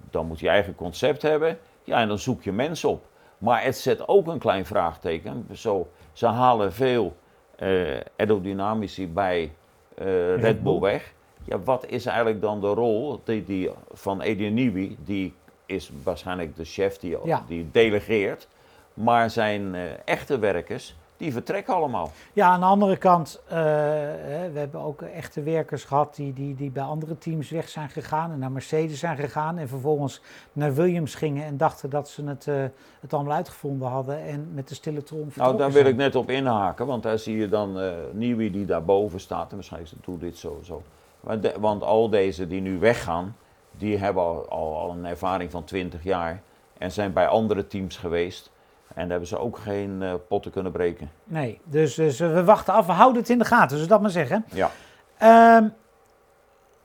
dan 0.09 0.25
moet 0.25 0.39
je 0.39 0.49
eigen 0.49 0.75
concept 0.75 1.21
hebben, 1.21 1.59
ja, 1.83 1.99
en 1.99 2.07
dan 2.07 2.19
zoek 2.19 2.43
je 2.43 2.51
mensen 2.51 2.89
op. 2.89 3.05
Maar 3.37 3.63
het 3.63 3.77
zet 3.77 4.07
ook 4.07 4.27
een 4.27 4.39
klein 4.39 4.65
vraagteken. 4.65 5.47
Zo, 5.53 5.87
ze 6.13 6.25
halen 6.27 6.73
veel 6.73 7.15
eh 7.55 7.99
aerodynamici 8.17 9.07
bij 9.07 9.51
eh, 9.97 10.35
Red, 10.41 10.63
Bull 10.63 10.79
weg. 10.79 11.13
Ja, 11.45 11.59
wat 11.59 11.85
is 11.87 12.05
eigenlijk 12.05 12.41
dan 12.41 12.61
de 12.61 12.67
rol 12.67 13.21
die, 13.23 13.43
die, 13.43 13.69
van 13.91 14.21
Eddie 14.21 14.49
Newey? 14.51 14.95
Die 14.99 15.33
is 15.65 15.91
waarschijnlijk 16.03 16.55
de 16.55 16.63
chef 16.65 16.97
die, 16.97 17.17
Ja. 17.23 17.43
die 17.47 17.69
delegeert. 17.71 18.47
Maar 18.93 19.29
zijn 19.29 19.75
eh, 19.75 19.81
echte 20.05 20.39
werkers, 20.39 20.95
die 21.17 21.31
vertrekken 21.31 21.73
allemaal. 21.73 22.11
Ja, 22.33 22.47
aan 22.47 22.59
de 22.59 22.65
andere 22.65 22.97
kant, 22.97 23.41
hè, 23.45 24.51
we 24.51 24.59
hebben 24.59 24.81
ook 24.81 25.01
echte 25.01 25.43
werkers 25.43 25.83
gehad 25.83 26.15
die, 26.15 26.33
die, 26.33 26.55
die 26.55 26.69
bij 26.71 26.83
andere 26.83 27.17
teams 27.17 27.49
weg 27.49 27.69
zijn 27.69 27.89
gegaan 27.89 28.31
en 28.31 28.39
naar 28.39 28.51
Mercedes 28.51 28.99
zijn 28.99 29.17
gegaan 29.17 29.57
en 29.57 29.67
vervolgens 29.67 30.21
naar 30.53 30.73
Williams 30.73 31.15
gingen 31.15 31.45
en 31.45 31.57
dachten 31.57 31.89
dat 31.89 32.09
ze 32.09 32.23
het, 32.23 32.47
eh, 32.47 32.55
het 32.99 33.13
allemaal 33.13 33.35
uitgevonden 33.35 33.87
hadden 33.87 34.21
en 34.23 34.49
met 34.53 34.67
de 34.67 34.75
stille 34.75 35.03
trom 35.03 35.27
Nou, 35.35 35.57
daar 35.57 35.71
wil 35.71 35.85
ik 35.85 35.95
net 35.95 36.15
op 36.15 36.29
inhaken, 36.29 36.85
want 36.85 37.03
daar 37.03 37.19
zie 37.19 37.37
je 37.37 37.49
dan 37.49 37.79
eh 37.79 37.91
Nieuwie 38.11 38.51
die 38.51 38.65
daarboven 38.65 39.19
staat. 39.19 39.49
En 39.49 39.55
waarschijnlijk 39.55 39.93
doet 40.01 40.19
dit 40.19 40.37
zo, 40.37 40.59
zo. 40.63 40.81
Maar 41.19 41.39
de- 41.39 41.55
want 41.59 41.83
al 41.83 42.09
deze 42.09 42.47
die 42.47 42.61
nu 42.61 42.79
weggaan, 42.79 43.35
die 43.71 43.97
hebben 43.97 44.23
al, 44.23 44.45
al, 44.49 44.77
al 44.77 44.91
een 44.91 45.05
ervaring 45.05 45.51
van 45.51 45.63
20 45.63 46.03
jaar. 46.03 46.41
En 46.77 46.91
zijn 46.91 47.13
bij 47.13 47.27
andere 47.27 47.67
teams 47.67 47.97
geweest. 47.97 48.51
En 48.93 49.01
daar 49.01 49.09
hebben 49.09 49.27
ze 49.27 49.37
ook 49.37 49.57
geen 49.57 50.01
eh, 50.01 50.13
potten 50.27 50.51
kunnen 50.51 50.71
breken. 50.71 51.11
Nee, 51.23 51.59
dus, 51.63 51.95
dus 51.95 52.19
we 52.19 52.43
wachten 52.43 52.73
af, 52.73 52.85
we 52.85 52.91
houden 52.91 53.21
het 53.21 53.29
in 53.29 53.37
de 53.37 53.45
gaten, 53.45 53.77
dus 53.77 53.87
dat 53.87 54.01
maar 54.01 54.09
zeggen. 54.09 54.45
Ja. 54.51 54.71
Ehm, 55.17 55.67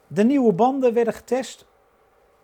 de 0.06 0.24
nieuwe 0.24 0.52
banden 0.52 0.94
werden 0.94 1.14
getest. 1.14 1.66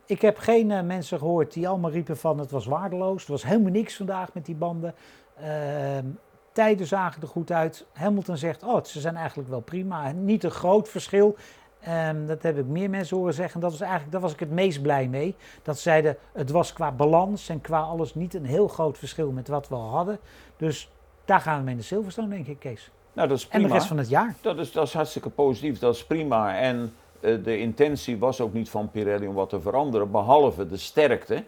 Ik 0.07 0.22
heb 0.22 0.38
geen 0.38 0.70
eh, 0.70 0.83
mensen 0.83 1.18
gehoord 1.18 1.53
die 1.53 1.68
allemaal 1.68 1.90
riepen 1.90 2.16
van 2.16 2.38
het 2.38 2.50
was 2.50 2.66
waardeloos. 2.66 3.24
Er 3.24 3.31
was 3.31 3.44
helemaal 3.44 3.70
niks 3.70 3.96
vandaag 3.96 4.35
met 4.35 4.46
die 4.46 4.55
banden. 4.55 4.94
Ehm, 5.37 6.07
tijden 6.53 6.87
zagen 6.87 7.22
er 7.22 7.29
goed 7.29 7.50
uit. 7.50 7.87
Hamilton 7.92 8.37
zegt, 8.37 8.62
oh, 8.62 8.85
ze 8.85 9.00
zijn 9.00 9.16
eigenlijk 9.16 9.48
wel 9.48 9.61
prima. 9.61 10.12
Niet 10.12 10.44
een 10.44 10.50
groot 10.50 10.88
verschil. 10.88 11.37
Ehm, 11.85 12.27
dat 12.27 12.42
heb 12.42 12.59
ik 12.59 12.66
meer 12.66 12.90
mensen 12.90 13.16
horen 13.16 13.35
zeggen. 13.35 13.61
Dat 13.61 13.70
was 13.70 13.81
eigenlijk, 13.81 14.12
daar 14.12 14.20
was 14.20 14.33
ik 14.33 14.40
het 14.40 14.51
meest 14.51 14.83
blij 14.83 15.09
mee. 15.09 15.35
Dat 15.62 15.77
ze 15.77 15.83
zeiden, 15.83 16.16
het 16.33 16.51
was 16.51 16.73
qua 16.73 16.92
balans 16.92 17.49
en 17.49 17.61
qua 17.61 17.81
alles 17.81 18.14
niet 18.14 18.35
een 18.35 18.44
heel 18.44 18.68
groot 18.68 18.99
verschil 18.99 19.31
met 19.31 19.49
wat 19.49 19.68
we 19.68 19.75
al 19.75 19.88
hadden. 19.90 20.18
Dus 20.57 20.90
daar 21.25 21.40
gaan 21.40 21.59
we 21.59 21.62
mee 21.64 21.73
in 21.75 21.81
de 21.81 21.87
Silverstone, 21.87 22.29
denk 22.29 22.47
ik, 22.47 22.59
Kees. 22.59 22.90
Nou, 23.12 23.29
dat 23.29 23.37
is 23.38 23.42
En 23.44 23.49
prima. 23.51 23.66
de 23.68 23.75
rest 23.75 23.87
van 23.87 23.99
het 23.99 24.09
jaar. 24.09 24.35
Dat 24.40 24.59
is, 24.59 24.73
dat 24.73 24.87
is 24.87 24.92
hartstikke 24.94 25.31
positief, 25.31 25.79
dat 25.79 25.94
is 25.94 26.05
prima. 26.07 26.57
En 26.59 26.94
eh, 27.20 27.44
de 27.44 27.59
intentie 27.59 28.18
was 28.18 28.40
ook 28.40 28.53
niet 28.53 28.70
van 28.70 28.90
Pirelli 28.90 29.27
om 29.27 29.35
wat 29.35 29.49
te 29.49 29.61
veranderen, 29.61 30.11
behalve 30.11 30.66
de 30.66 30.77
sterkte. 30.77 31.44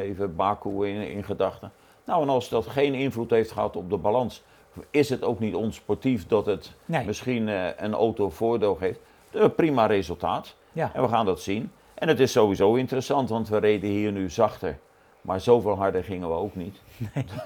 Even 0.00 0.36
Baku 0.36 0.86
in, 0.88 1.10
in 1.10 1.24
gedachten. 1.24 1.72
Nou, 2.04 2.22
en 2.22 2.28
als 2.28 2.48
dat 2.48 2.66
geen 2.66 2.94
invloed 2.94 3.30
heeft 3.30 3.52
gehad 3.52 3.76
op 3.76 3.90
de 3.90 3.96
balans, 3.96 4.42
is 4.90 5.08
het 5.08 5.22
ook 5.22 5.38
niet 5.38 5.54
onsportief 5.54 6.26
dat 6.26 6.46
het 6.46 6.72
Nee. 6.84 7.04
misschien 7.06 7.48
eh, 7.48 7.66
een 7.76 7.94
auto 7.94 8.30
voordeel 8.30 8.74
geeft. 8.74 9.00
Eh, 9.30 9.44
prima 9.56 9.86
resultaat. 9.86 10.54
Ja. 10.72 10.90
En 10.94 11.02
we 11.02 11.08
gaan 11.08 11.24
dat 11.26 11.40
zien. 11.40 11.72
En 11.94 12.08
het 12.08 12.20
is 12.20 12.32
sowieso 12.32 12.74
interessant, 12.74 13.28
want 13.28 13.48
we 13.48 13.58
reden 13.58 13.90
hier 13.90 14.12
nu 14.12 14.30
zachter. 14.30 14.78
Maar 15.20 15.40
zoveel 15.40 15.76
harder 15.76 16.04
gingen 16.04 16.28
we 16.28 16.34
ook 16.34 16.54
niet. 16.54 16.76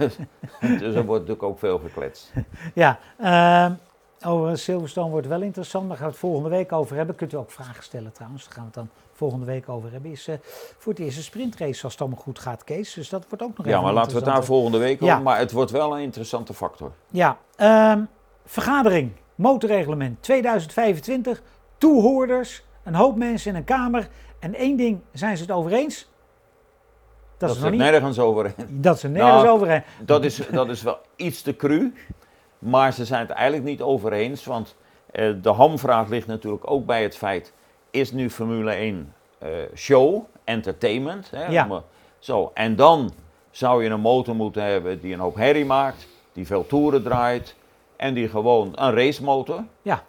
dus 0.61 0.95
er 0.95 1.05
wordt 1.05 1.21
natuurlijk 1.27 1.43
ook 1.43 1.59
veel 1.59 1.79
gekletst. 1.79 2.33
Ja, 2.75 2.99
ehm, 3.19 3.73
over 4.27 4.59
Silverstone 4.59 5.11
wordt 5.11 5.27
wel 5.27 5.43
interessant. 5.43 5.89
Daar 5.89 5.97
gaan 5.97 6.07
we 6.07 6.13
het 6.13 6.21
volgende 6.21 6.49
week 6.49 6.73
over 6.73 6.97
hebben. 6.97 7.15
Kunt 7.15 7.33
u 7.33 7.37
ook 7.37 7.51
vragen 7.51 7.83
stellen 7.83 8.13
trouwens. 8.13 8.45
Daar 8.45 8.53
gaan 8.53 8.63
we 8.63 8.67
het 8.67 8.75
dan 8.79 8.89
volgende 9.13 9.47
week 9.47 9.69
over 9.69 9.93
hebben. 9.93 10.11
Is 10.11 10.29
eh, 10.29 10.35
voor 10.79 10.93
het 10.93 11.03
eerst 11.03 11.17
een 11.17 11.23
sprintrace 11.23 11.83
als 11.85 11.93
het 11.93 12.01
allemaal 12.01 12.21
goed 12.21 12.39
gaat, 12.39 12.65
Kees. 12.65 12.95
Dus 12.95 13.09
dat 13.09 13.25
wordt 13.29 13.45
ook 13.45 13.57
nog 13.57 13.67
Ja, 13.67 13.73
even 13.73 13.81
maar 13.81 13.89
een 13.91 13.97
laten 13.97 14.13
we 14.13 14.17
het 14.17 14.27
daar 14.35 14.45
volgende 14.45 14.79
week 14.79 15.01
Ja. 15.01 15.13
over. 15.13 15.23
Maar 15.25 15.39
het 15.39 15.53
wordt 15.53 15.71
wel 15.71 15.95
een 15.97 16.03
interessante 16.03 16.55
factor. 16.55 16.93
Ja, 17.11 17.39
ehm, 17.57 18.01
vergadering, 18.45 19.13
motorreglement 19.35 20.23
2025, 20.23 21.43
toehoorders, 21.85 22.63
een 22.85 22.95
hoop 22.95 23.17
mensen 23.17 23.51
in 23.51 23.57
een 23.57 23.65
kamer. 23.65 24.09
En 24.39 24.55
één 24.55 24.77
ding 24.77 25.01
zijn 25.13 25.37
ze 25.37 25.43
het 25.43 25.53
over 25.53 25.73
eens. 25.73 26.09
Dat, 27.39 27.49
Dat, 27.49 27.57
is 27.57 27.63
het 27.63 27.71
niet. 27.71 27.81
nergens 27.81 28.19
over. 28.19 28.55
Dat 28.69 28.99
ze 29.01 29.09
nergens 29.09 29.43
Nou, 29.43 29.49
over. 29.49 29.85
Dat 30.05 30.25
is, 30.25 30.41
dat 30.51 30.69
is 30.69 30.83
wel 30.83 30.99
iets 31.17 31.43
te 31.43 31.57
cru. 31.57 31.93
Maar 32.59 32.93
ze 32.93 33.05
zijn 33.05 33.21
het 33.21 33.31
eigenlijk 33.31 33.67
niet 33.69 33.81
over 33.81 34.13
eens. 34.13 34.45
Want 34.45 34.77
eh, 35.11 35.33
de 35.43 35.49
hamvraag 35.49 36.09
ligt 36.09 36.27
natuurlijk 36.27 36.71
ook 36.71 36.87
bij 36.87 37.03
het 37.03 37.17
feit: 37.17 37.53
is 37.91 38.13
nu 38.13 38.31
Formule 38.31 38.73
1 38.73 39.13
eh, 39.39 39.49
show, 39.75 40.25
entertainment? 40.45 41.31
Hè, 41.31 41.47
Ja. 41.47 41.67
Eh, 41.71 41.77
Zo, 42.19 42.51
en 42.55 42.77
dan 42.77 43.13
zou 43.51 43.85
je 43.85 43.91
een 43.91 44.01
motor 44.01 44.35
moeten 44.35 44.63
hebben 44.63 45.01
die 45.01 45.13
een 45.13 45.21
hoop 45.21 45.37
herrie 45.37 45.65
maakt, 45.65 46.07
die 46.33 46.47
veel 46.47 46.67
toeren 46.67 47.03
draait 47.03 47.55
en 47.97 48.15
die 48.15 48.29
gewoon 48.29 48.73
een 48.75 48.95
racemotor. 48.95 49.65
Ja, 49.83 50.03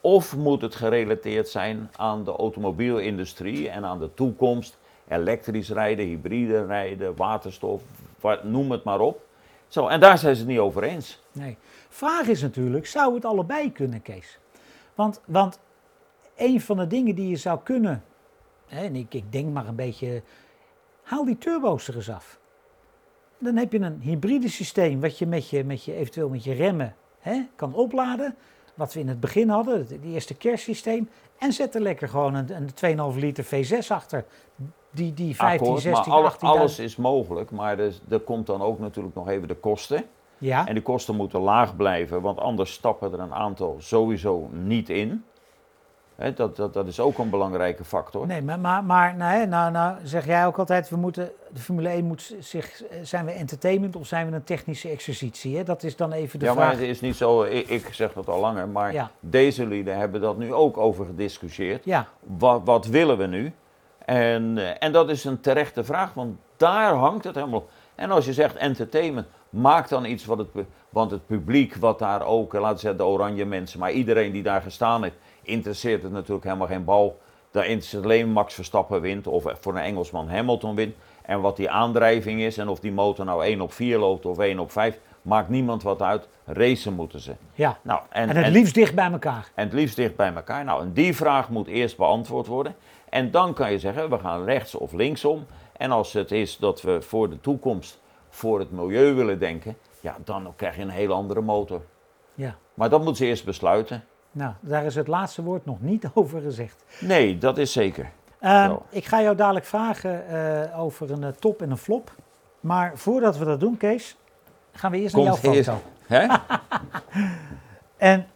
Of 0.00 0.36
moet 0.36 0.62
het 0.62 0.74
gerelateerd 0.74 1.48
zijn 1.48 1.90
aan 1.96 2.24
de 2.24 2.30
automobielindustrie 2.30 3.68
en 3.68 3.84
aan 3.84 3.98
de 3.98 4.14
toekomst? 4.14 4.78
Elektrisch 5.08 5.70
rijden, 5.70 6.06
hybride 6.06 6.66
rijden, 6.66 7.16
waterstof, 7.16 7.82
wat, 8.20 8.44
noem 8.44 8.70
het 8.70 8.84
maar 8.84 9.00
op. 9.00 9.26
Zo, 9.68 9.86
en 9.86 10.00
daar 10.00 10.18
zijn 10.18 10.34
ze 10.34 10.40
het 10.40 10.50
niet 10.50 10.58
over 10.58 10.82
eens. 10.82 11.20
nee. 11.32 11.56
Vraag 11.88 12.26
is 12.26 12.42
natuurlijk, 12.42 12.86
zou 12.86 13.14
het 13.14 13.24
allebei 13.24 13.72
kunnen, 13.72 14.02
Kees? 14.02 14.38
Want, 14.94 15.20
want 15.26 15.60
een 16.36 16.60
van 16.60 16.76
de 16.76 16.86
dingen 16.86 17.14
die 17.14 17.28
je 17.28 17.36
zou 17.36 17.60
kunnen, 17.62 18.04
hè, 18.66 18.84
en 18.84 18.96
ik, 18.96 19.14
ik 19.14 19.32
denk 19.32 19.52
maar 19.52 19.66
een 19.66 19.74
beetje, 19.74 20.22
haal 21.02 21.24
die 21.24 21.38
turbo's 21.38 21.88
er 21.88 21.94
eens 21.96 22.10
af. 22.10 22.38
Dan 23.38 23.56
heb 23.56 23.72
je 23.72 23.80
een 23.80 24.00
hybride 24.00 24.48
systeem 24.48 25.00
wat 25.00 25.18
je 25.18 25.26
met 25.26 25.50
je, 25.50 25.64
met 25.64 25.84
je 25.84 25.94
eventueel 25.94 26.28
met 26.28 26.44
je 26.44 26.52
remmen 26.52 26.96
hè, 27.18 27.42
kan 27.56 27.74
opladen. 27.74 28.36
Wat 28.80 28.92
we 28.92 29.00
in 29.00 29.08
het 29.08 29.20
begin 29.20 29.48
hadden, 29.48 29.78
het, 29.78 29.90
het 29.90 30.04
eerste 30.04 30.34
kerstsysteem. 30.34 31.08
En 31.38 31.52
zet 31.52 31.74
er 31.74 31.80
lekker 31.80 32.08
gewoon 32.08 32.34
een, 32.34 32.70
een 32.82 33.12
2,5 33.14 33.18
liter 33.18 33.44
V6 33.44 33.86
achter. 33.88 34.24
Die, 34.90 35.14
die 35.14 35.36
15, 35.36 35.60
Akkoord, 35.60 35.82
16, 35.82 36.08
maar 36.12 36.18
alle- 36.20 36.26
18 36.28 36.48
alles 36.48 36.78
is 36.78 36.96
mogelijk, 36.96 37.50
maar 37.50 37.78
er, 37.78 37.94
er 38.08 38.20
komt 38.20 38.46
dan 38.46 38.62
ook 38.62 38.78
natuurlijk 38.78 39.14
nog 39.14 39.28
even 39.28 39.48
de 39.48 39.54
kosten. 39.54 40.04
Ja, 40.38 40.66
En 40.66 40.74
die 40.74 40.82
kosten 40.82 41.16
moeten 41.16 41.40
laag 41.40 41.76
blijven, 41.76 42.20
want 42.22 42.38
anders 42.38 42.72
stappen 42.72 43.12
er 43.12 43.20
een 43.20 43.34
aantal 43.34 43.76
sowieso 43.78 44.48
niet 44.52 44.88
in. 44.88 45.24
Dat, 46.34 46.56
dat, 46.56 46.74
dat 46.74 46.86
is 46.86 47.00
ook 47.00 47.18
een 47.18 47.30
belangrijke 47.30 47.84
factor. 47.84 48.26
nee, 48.26 48.42
maar, 48.42 48.58
maar, 48.60 48.84
maar 48.84 49.14
nee, 49.16 49.46
nou, 49.46 49.70
nou 49.70 49.96
zeg 50.04 50.26
jij 50.26 50.46
ook 50.46 50.58
altijd, 50.58 50.88
we 50.88 50.96
moeten, 50.96 51.30
de 51.52 51.60
Formule 51.60 51.88
1 51.88 52.04
moet 52.04 52.34
zich, 52.38 52.82
zijn 53.02 53.24
we 53.24 53.30
entertainment 53.30 53.96
of 53.96 54.06
zijn 54.06 54.30
we 54.30 54.34
een 54.36 54.44
technische 54.44 54.88
exercitie? 54.88 55.56
Hè? 55.56 55.62
Dat 55.64 55.82
is 55.82 55.96
dan 55.96 56.12
even 56.12 56.38
de 56.38 56.44
ja, 56.44 56.54
maar 56.54 56.64
vraag. 56.66 56.78
het 56.78 56.88
is 56.88 57.00
niet 57.00 57.16
zo, 57.16 57.42
ik, 57.42 57.68
ik 57.68 57.88
zeg 57.92 58.12
dat 58.12 58.28
al 58.28 58.40
langer, 58.40 58.68
maar 58.68 58.92
Ja. 58.92 59.10
deze 59.20 59.66
lieden 59.66 59.96
hebben 59.98 60.20
dat 60.20 60.38
nu 60.38 60.52
ook 60.54 60.76
over 60.76 61.06
gediscussieerd. 61.06 61.84
Ja, 61.84 62.06
Wat, 62.20 62.60
wat 62.64 62.86
willen 62.86 63.18
we 63.18 63.26
nu? 63.26 63.52
En, 64.04 64.58
eh, 64.58 64.70
en 64.78 64.92
dat 64.92 65.10
is 65.10 65.24
een 65.24 65.40
terechte 65.40 65.84
vraag, 65.84 66.14
want 66.14 66.36
daar 66.56 66.94
hangt 66.94 67.24
het 67.24 67.34
helemaal 67.34 67.58
op. 67.58 67.70
En 67.94 68.10
als 68.10 68.24
je 68.24 68.32
zegt 68.32 68.56
entertainment, 68.56 69.26
maak 69.50 69.88
dan 69.88 70.04
iets 70.04 70.24
wat 70.24 70.38
het, 70.38 70.48
want 70.88 71.10
het 71.10 71.26
publiek 71.26 71.74
wat 71.76 71.98
daar 71.98 72.26
ook, 72.26 72.54
eh, 72.54 72.60
laten 72.60 72.74
we 72.74 72.80
zeggen 72.80 72.98
de 72.98 73.06
oranje 73.06 73.44
mensen, 73.44 73.78
maar 73.80 73.90
iedereen 73.92 74.32
die 74.32 74.42
daar 74.42 74.62
gestaan 74.62 75.02
heeft, 75.02 75.16
interesseert 75.42 76.02
het 76.02 76.12
natuurlijk 76.12 76.44
helemaal 76.44 76.66
geen 76.66 76.84
bal. 76.84 77.18
Daar 77.50 77.66
interesseert 77.66 78.04
alleen 78.04 78.28
Max 78.28 78.54
Verstappen 78.54 79.00
wint 79.00 79.26
of 79.26 79.44
voor 79.60 79.72
een 79.76 79.82
Engelsman 79.82 80.28
Hamilton 80.28 80.74
wint. 80.74 80.94
En 81.22 81.40
wat 81.40 81.56
die 81.56 81.70
aandrijving 81.70 82.40
is 82.40 82.58
en 82.58 82.68
of 82.68 82.80
die 82.80 82.92
motor 82.92 83.24
nou 83.24 83.44
1 83.44 83.60
op 83.60 83.72
4 83.72 83.98
loopt 83.98 84.26
of 84.26 84.38
1 84.38 84.58
op 84.58 84.72
5, 84.72 84.98
maakt 85.22 85.48
niemand 85.48 85.82
wat 85.82 86.02
uit. 86.02 86.28
Racen 86.44 86.92
moeten 86.92 87.20
ze. 87.20 87.32
ja. 87.54 87.78
Nou, 87.82 88.00
en, 88.10 88.28
En 88.28 88.36
het 88.36 88.44
en- 88.44 88.52
liefst 88.52 88.74
dicht 88.74 88.94
bij 88.94 89.10
elkaar. 89.12 89.50
en 89.54 89.64
het 89.64 89.72
liefst 89.72 89.96
dicht 89.96 90.16
bij 90.16 90.34
elkaar. 90.34 90.64
Nou, 90.64 90.82
en 90.82 90.92
die 90.92 91.16
vraag 91.16 91.48
moet 91.48 91.66
eerst 91.66 91.96
beantwoord 91.96 92.46
worden. 92.46 92.74
En 93.08 93.30
dan 93.30 93.54
kan 93.54 93.70
je 93.72 93.78
zeggen, 93.78 94.10
we 94.10 94.18
gaan 94.18 94.44
rechts 94.44 94.74
of 94.74 94.92
linksom. 94.92 95.46
En 95.76 95.90
als 95.90 96.12
het 96.12 96.32
is 96.32 96.56
dat 96.56 96.82
we 96.82 97.02
voor 97.02 97.30
de 97.30 97.40
toekomst, 97.40 98.00
voor 98.28 98.58
het 98.58 98.70
milieu 98.70 99.14
willen 99.14 99.38
denken, 99.38 99.76
ja, 100.00 100.16
dan 100.24 100.52
krijg 100.56 100.76
je 100.76 100.82
een 100.82 100.88
hele 100.88 101.12
andere 101.12 101.40
motor. 101.40 101.80
Ja. 102.34 102.56
Maar 102.74 102.88
dat 102.90 102.98
moeten 102.98 103.16
ze 103.16 103.26
eerst 103.26 103.44
besluiten. 103.44 104.04
Nou, 104.32 104.52
daar 104.60 104.84
is 104.84 104.94
het 104.94 105.06
laatste 105.06 105.42
woord 105.42 105.64
nog 105.64 105.80
niet 105.80 106.04
over 106.14 106.40
gezegd. 106.40 106.84
Nee, 107.00 107.38
dat 107.38 107.58
is 107.58 107.72
zeker. 107.72 108.10
Ehm, 108.40 108.74
ik 108.88 109.04
ga 109.04 109.22
jou 109.22 109.36
dadelijk 109.36 109.66
vragen 109.66 110.28
eh, 110.28 110.80
over 110.80 111.10
een 111.10 111.24
eh, 111.24 111.30
top 111.30 111.62
en 111.62 111.70
een 111.70 111.76
flop. 111.76 112.12
Maar 112.60 112.92
voordat 112.94 113.36
we 113.38 113.44
dat 113.44 113.60
doen, 113.60 113.76
Kees, 113.76 114.16
gaan 114.72 114.90
we 114.90 114.98
eerst 114.98 115.16
naar 115.16 115.24
jouw 115.24 115.38
eerst. 115.42 115.68
foto. 115.68 115.82
Hè? 116.14 116.26
En 117.96 118.26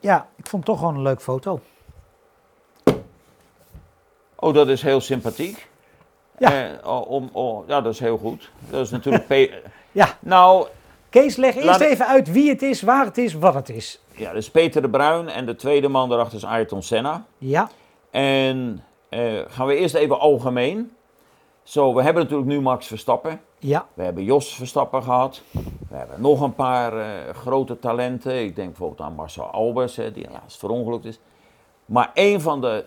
ja, 0.00 0.26
ik 0.36 0.46
vond 0.46 0.66
het 0.66 0.74
toch 0.74 0.78
gewoon 0.78 0.94
een 0.94 1.02
leuke 1.02 1.22
foto. 1.22 1.60
Oh, 4.36 4.54
dat 4.54 4.68
is 4.68 4.82
heel 4.82 5.00
sympathiek. 5.00 5.68
Ja. 6.38 6.70
Eh, 6.70 6.86
oh, 6.88 7.10
om, 7.10 7.28
oh, 7.32 7.68
ja, 7.68 7.80
dat 7.80 7.92
is 7.92 8.00
heel 8.00 8.18
goed. 8.18 8.50
Dat 8.70 8.80
is 8.80 8.90
natuurlijk... 8.90 9.28
Ja, 9.92 10.16
nou, 10.20 10.66
Kees, 11.08 11.36
leg 11.36 11.56
eerst 11.56 11.80
even 11.80 12.06
uit 12.06 12.32
wie 12.32 12.48
het 12.48 12.62
is, 12.62 12.82
waar 12.82 13.04
het 13.04 13.18
is, 13.18 13.34
wat 13.34 13.54
het 13.54 13.68
is. 13.68 14.00
Ja, 14.20 14.26
dat 14.32 14.42
is 14.42 14.50
Peter 14.50 14.82
de 14.82 14.88
Bruin 14.90 15.28
en 15.28 15.46
de 15.46 15.56
tweede 15.56 15.88
man 15.88 16.08
daarachter 16.08 16.36
is 16.36 16.44
Ayrton 16.44 16.82
Senna. 16.82 17.24
Ja, 17.38 17.70
En 18.10 18.84
eh, 19.08 19.38
gaan 19.48 19.66
we 19.66 19.74
eerst 19.76 19.94
even 19.94 20.18
algemeen. 20.20 20.92
Zo, 21.62 21.94
we 21.94 22.02
hebben 22.02 22.22
natuurlijk 22.22 22.48
nu 22.50 22.60
Max 22.60 22.86
Verstappen. 22.86 23.40
ja, 23.58 23.86
We 23.94 24.02
hebben 24.02 24.24
Jos 24.24 24.54
Verstappen 24.54 25.02
gehad. 25.02 25.42
We 25.88 25.96
hebben 25.96 26.20
nog 26.20 26.40
een 26.40 26.54
paar 26.54 26.98
eh, 26.98 27.34
grote 27.34 27.78
talenten. 27.78 28.42
Ik 28.42 28.56
denk 28.56 28.68
bijvoorbeeld 28.68 29.00
aan 29.00 29.14
Marcel 29.14 29.44
Albers, 29.44 29.96
hè, 29.96 30.12
die 30.12 30.26
helaas 30.26 30.56
verongelukt 30.56 31.04
is. 31.04 31.18
Maar 31.84 32.10
een 32.14 32.40
van 32.40 32.60
de. 32.60 32.84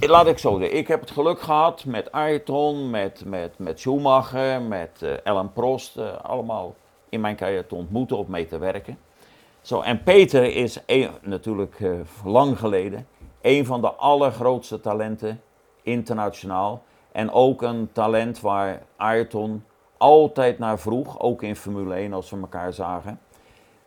Laat 0.00 0.26
ik 0.26 0.38
zo 0.38 0.58
zeggen, 0.58 0.76
ik 0.78 0.88
heb 0.88 1.00
het 1.00 1.10
geluk 1.10 1.40
gehad 1.40 1.84
met 1.84 2.12
Ayrton, 2.12 2.90
met, 2.90 3.22
met, 3.26 3.58
met 3.58 3.80
Schumacher, 3.80 4.62
met 4.62 5.04
Ellen 5.24 5.52
Prost. 5.52 5.96
eh, 5.96 6.04
allemaal 6.22 6.74
in 7.08 7.20
mijn 7.20 7.36
carrière 7.36 7.66
te 7.66 7.74
ontmoeten 7.74 8.16
of 8.16 8.26
mee 8.26 8.46
te 8.46 8.58
werken. 8.58 8.98
Zo, 9.62 9.80
en 9.80 10.02
Peter 10.02 10.56
is 10.56 10.78
een- 10.86 11.10
natuurlijk 11.22 11.80
eh, 11.80 11.90
lang 12.24 12.58
geleden 12.58 13.06
een 13.42 13.66
van 13.66 13.80
de 13.80 13.92
allergrootste 13.92 14.80
talenten 14.80 15.40
internationaal. 15.82 16.82
En 17.12 17.30
ook 17.32 17.62
een 17.62 17.88
talent 17.92 18.40
waar 18.40 18.82
Ayrton 18.96 19.64
altijd 19.96 20.58
naar 20.58 20.78
vroeg, 20.78 21.20
ook 21.20 21.42
in 21.42 21.56
Formule 21.56 21.94
1 21.94 22.12
als 22.12 22.30
we 22.30 22.36
elkaar 22.40 22.72
zagen. 22.72 23.18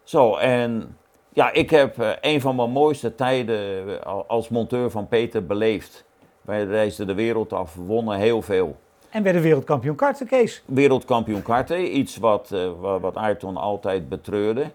Zo, 0.03 0.35
en 0.35 0.97
ja, 1.29 1.51
ik 1.51 1.69
heb 1.69 1.99
eh, 1.99 2.09
een 2.21 2.41
van 2.41 2.55
mijn 2.55 2.69
mooiste 2.71 3.15
tijden 3.15 3.89
eh, 3.99 4.05
al- 4.05 4.25
als 4.27 4.49
monteur 4.49 4.91
van 4.91 5.07
Peter 5.07 5.45
beleefd. 5.45 6.05
Wij 6.41 6.63
reisden 6.63 7.07
de 7.07 7.13
wereld 7.13 7.53
af, 7.53 7.75
wonnen 7.75 8.17
heel 8.17 8.41
veel. 8.41 8.75
en 9.09 9.23
werden 9.23 9.41
wereldkampioen 9.41 9.95
karten, 9.95 10.27
Kees. 10.27 10.63
Wereldkampioen 10.65 11.41
karten, 11.41 11.97
iets 11.97 12.17
wat, 12.17 12.49
wa- 12.79 12.99
wat 12.99 13.15
Ayrton 13.15 13.57
altijd 13.57 14.09
betreurde. 14.09 14.65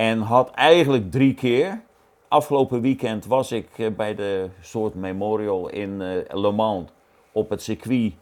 En 0.00 0.20
had 0.20 0.50
eigenlijk 0.50 1.10
drie 1.10 1.34
keer. 1.34 1.82
Afgelopen 2.28 2.80
weekend 2.80 3.26
was 3.26 3.52
ik 3.52 3.78
eh, 3.78 3.90
bij 3.96 4.14
de 4.14 4.48
soort 4.60 4.94
memorial 4.94 5.68
in 5.68 6.00
eh, 6.00 6.40
Le 6.40 6.50
Mans 6.50 6.90
op 7.32 7.50
het 7.50 7.62
circuit 7.62 8.12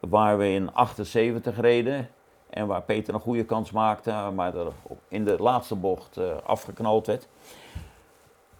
waar 0.00 0.38
we 0.38 0.48
in 0.48 0.72
78 0.72 1.60
reden. 1.60 2.08
En 2.50 2.66
waar 2.66 2.82
Peter 2.82 3.14
een 3.14 3.20
goede 3.20 3.44
kans 3.44 3.70
maakte, 3.70 4.30
maar 4.34 4.56
er 4.56 4.72
in 5.08 5.24
de 5.24 5.36
laatste 5.38 5.74
bocht 5.74 6.16
eh, 6.16 6.36
afgeknald 6.44 7.06
werd. 7.06 7.28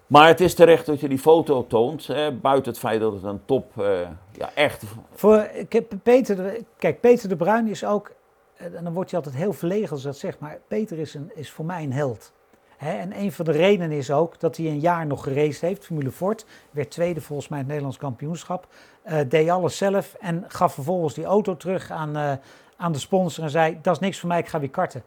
Maar 0.06 0.26
het 0.26 0.40
is 0.40 0.54
terecht 0.54 0.86
dat 0.86 1.00
je 1.00 1.08
die 1.08 1.18
foto 1.18 1.66
toont, 1.66 2.06
hè, 2.06 2.32
buiten 2.32 2.72
het 2.72 2.80
feit 2.80 3.00
dat 3.00 3.12
het 3.12 3.22
een 3.22 3.44
top, 3.44 3.80
eh, 3.80 4.08
ja 4.32 4.54
echt 4.54 4.84
Voor, 5.12 5.50
Peter, 6.02 6.64
kijk, 6.76 7.00
Peter 7.00 7.28
de 7.28 7.36
Bruin 7.36 7.68
is 7.68 7.84
ook, 7.84 8.12
en 8.56 8.84
dan 8.84 8.92
wordt 8.92 9.10
hij 9.10 9.20
altijd 9.20 9.42
heel 9.42 9.52
verlegen 9.52 9.90
als 9.90 10.02
dat 10.02 10.16
zegt, 10.16 10.38
maar 10.38 10.60
Peter 10.68 10.98
is, 10.98 11.14
een, 11.14 11.30
is 11.34 11.50
voor 11.50 11.64
mij 11.64 11.82
een 11.82 11.92
held. 11.92 12.32
Hè, 12.80 12.92
en 12.92 13.18
een 13.18 13.32
van 13.32 13.44
de 13.44 13.50
redenen 13.50 13.92
is 13.92 14.10
ook 14.10 14.40
dat 14.40 14.56
hij 14.56 14.66
een 14.66 14.80
jaar 14.80 15.06
nog 15.06 15.22
geraced 15.22 15.60
heeft. 15.60 15.84
Formule 15.84 16.10
Ford 16.10 16.46
werd 16.70 16.90
tweede 16.90 17.20
volgens 17.20 17.48
mij 17.48 17.58
in 17.58 17.64
het 17.64 17.72
Nederlands 17.72 17.98
kampioenschap. 17.98 18.66
Eh, 19.02 19.18
deed 19.28 19.48
alles 19.48 19.76
zelf 19.76 20.14
en 20.20 20.44
gaf 20.48 20.74
vervolgens 20.74 21.14
die 21.14 21.24
auto 21.24 21.56
terug 21.56 21.90
aan, 21.90 22.16
eh, 22.16 22.32
aan 22.76 22.92
de 22.92 22.98
sponsor 22.98 23.44
en 23.44 23.50
zei: 23.50 23.78
Dat 23.82 23.94
is 23.94 24.00
niks 24.00 24.18
voor 24.18 24.28
mij, 24.28 24.38
ik 24.38 24.48
ga 24.48 24.60
weer 24.60 24.70
karten. 24.70 25.02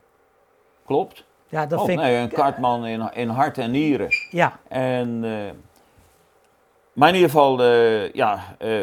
Klopt. 0.85 1.25
Ja, 1.47 1.65
dat 1.65 1.79
oh, 1.79 1.85
vind 1.85 1.99
ik. 1.99 2.05
nee, 2.05 2.15
een 2.17 2.29
kartman 2.29 2.85
in, 2.85 3.11
in 3.13 3.29
hart 3.29 3.57
en 3.57 3.71
nieren. 3.71 4.07
Ja, 4.29 4.59
En, 4.67 5.23
eh, 5.23 5.53
maar 6.93 7.09
in 7.09 7.15
ieder 7.15 7.29
geval, 7.29 7.63
ja, 8.13 8.55
eh 8.57 8.81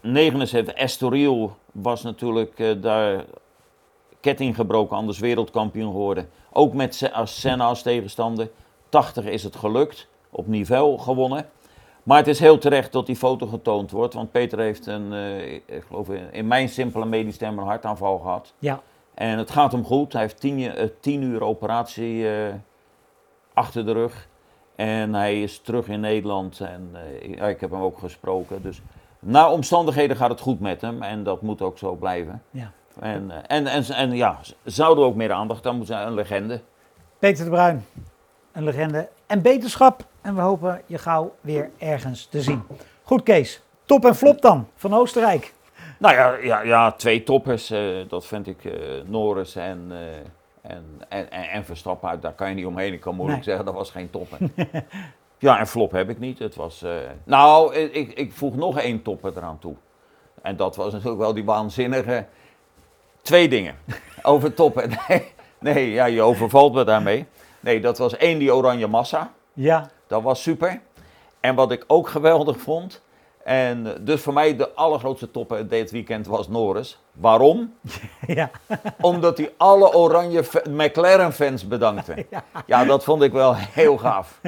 79, 0.00 0.74
Estoril 0.74 1.56
was 1.72 2.02
natuurlijk 2.02 2.82
daar 2.82 3.24
ketting 4.20 4.54
gebroken, 4.54 4.96
anders 4.96 5.18
wereldkampioen 5.18 5.90
geworden. 5.90 6.28
Ook 6.56 6.74
met 6.74 7.10
Senna 7.24 7.64
als 7.64 7.82
tegenstander. 7.82 8.50
80 8.88 9.24
is 9.24 9.42
het 9.42 9.56
gelukt, 9.56 10.08
op 10.30 10.46
niveau 10.46 10.98
gewonnen. 10.98 11.48
Maar 12.02 12.18
het 12.18 12.26
is 12.26 12.38
heel 12.38 12.58
terecht 12.58 12.92
dat 12.92 13.06
die 13.06 13.16
foto 13.16 13.46
getoond 13.46 13.90
wordt, 13.90 14.14
want 14.14 14.30
Peter 14.30 14.58
heeft 14.58 14.86
een, 14.86 15.12
eh, 15.12 15.52
ik 15.52 15.84
geloof 15.86 16.08
in, 16.08 16.46
mijn 16.46 16.68
simpele 16.68 17.04
medisch 17.04 17.36
term 17.36 17.58
een 17.58 17.64
hartaanval 17.64 18.18
gehad. 18.18 18.54
ja, 18.58 18.80
En 19.14 19.38
het 19.38 19.50
gaat 19.50 19.72
hem 19.72 19.84
goed. 19.84 20.12
Hij 20.12 20.22
heeft 20.22 20.40
tien, 20.40 20.74
eh, 20.74 20.88
tien 21.00 21.22
uur 21.22 21.42
operatie 21.42 22.28
eh, 22.30 22.54
achter 23.54 23.86
de 23.86 23.92
rug. 23.92 24.28
En 24.76 25.14
hij 25.14 25.42
is 25.42 25.58
terug 25.58 25.88
in 25.88 26.00
Nederland. 26.00 26.60
En 26.60 26.96
ik 27.22 27.60
heb 27.60 27.70
hem 27.70 27.80
ook 27.80 27.98
gesproken. 27.98 28.62
Dus 28.62 28.82
naar 29.18 29.50
omstandigheden 29.50 30.16
gaat 30.16 30.30
het 30.30 30.40
goed 30.40 30.60
met 30.60 30.80
hem. 30.80 31.02
En 31.02 31.22
dat 31.22 31.42
moet 31.42 31.62
ook 31.62 31.78
zo 31.78 31.94
blijven. 31.94 32.42
ja. 32.50 32.72
En, 33.00 33.30
eh, 33.30 33.56
en, 33.56 33.66
en, 33.66 33.84
en 33.84 34.12
ja, 34.16 34.38
zouden 34.64 35.04
ook 35.04 35.14
meer 35.14 35.32
aandacht 35.32 35.66
aan 35.66 35.76
moeten 35.76 35.94
zijn. 35.94 36.06
Een 36.06 36.14
legende. 36.14 36.60
Peter 37.18 37.44
de 37.44 37.50
Bruin, 37.50 37.84
een 38.52 38.64
legende 38.64 39.08
en 39.26 39.42
beterschap. 39.42 40.04
En 40.20 40.34
we 40.34 40.40
hopen 40.40 40.82
je 40.86 40.98
gauw 40.98 41.34
weer 41.40 41.70
ergens 41.78 42.26
te 42.26 42.42
zien. 42.42 42.62
Goed, 43.02 43.22
Kees. 43.22 43.62
Top 43.84 44.04
en 44.04 44.14
flop 44.14 44.40
dan 44.42 44.68
van 44.74 44.94
Oostenrijk. 44.94 45.54
Nou 45.98 46.14
ja, 46.14 46.36
ja, 46.36 46.62
ja 46.62 46.92
twee 46.92 47.22
toppers. 47.22 47.70
eh, 47.70 47.80
dat 48.08 48.26
vind 48.26 48.46
ik 48.46 48.64
eh 48.64 48.72
Norris 49.06 49.56
en, 49.56 49.92
en, 50.62 50.84
en, 51.08 51.30
en, 51.30 51.42
en 51.50 51.64
Verstappen. 51.64 52.20
Daar 52.20 52.32
kan 52.32 52.48
je 52.48 52.54
niet 52.54 52.66
omheen. 52.66 52.92
Ik 52.92 53.00
kan 53.00 53.14
moeilijk 53.14 53.38
Nee. 53.38 53.48
zeggen, 53.48 53.64
dat 53.64 53.74
was 53.74 53.90
geen 53.90 54.10
topper. 54.10 54.38
ja, 55.38 55.58
en 55.58 55.66
flop 55.66 55.90
heb 55.92 56.08
ik 56.10 56.18
niet. 56.18 56.38
Het 56.38 56.54
was, 56.54 56.84
nou, 57.24 57.74
ik, 57.74 58.12
ik 58.12 58.32
voeg 58.32 58.56
nog 58.56 58.78
één 58.78 59.02
topper 59.02 59.32
eraan 59.36 59.58
toe. 59.58 59.74
En 60.42 60.56
dat 60.56 60.76
was 60.76 60.92
natuurlijk 60.92 61.20
wel 61.20 61.34
die 61.34 61.44
waanzinnige... 61.44 62.26
Twee 63.26 63.48
dingen 63.48 63.74
over 64.22 64.54
toppen. 64.54 64.90
Nee, 65.08 65.32
nee 65.60 65.90
ja, 65.90 66.04
je 66.04 66.22
overvalt 66.22 66.74
me 66.74 66.84
daarmee. 66.84 67.26
Nee, 67.60 67.80
dat 67.80 67.98
was 67.98 68.16
één, 68.16 68.38
die 68.38 68.54
oranje 68.54 68.86
massa. 68.86 69.32
Ja, 69.52 69.90
Dat 70.06 70.22
was 70.22 70.42
super. 70.42 70.80
En 71.40 71.54
wat 71.54 71.72
ik 71.72 71.84
ook 71.86 72.08
geweldig 72.08 72.60
vond. 72.60 73.02
En 73.44 73.96
dus 74.00 74.20
voor 74.20 74.32
mij 74.32 74.56
de 74.56 74.74
allergrootste 74.74 75.30
topper 75.30 75.68
dit 75.68 75.90
weekend 75.90 76.26
was 76.26 76.48
Norris. 76.48 76.98
Waarom? 77.12 77.74
ja, 78.26 78.50
Omdat 79.00 79.38
hij 79.38 79.52
alle 79.56 79.94
oranje 79.94 80.44
fa- 80.44 80.62
McLaren-fans 80.70 81.68
bedankte. 81.68 82.26
Ja, 82.66 82.84
dat 82.84 83.04
vond 83.04 83.22
ik 83.22 83.32
wel 83.32 83.54
heel 83.56 83.96
gaaf. 83.98 84.40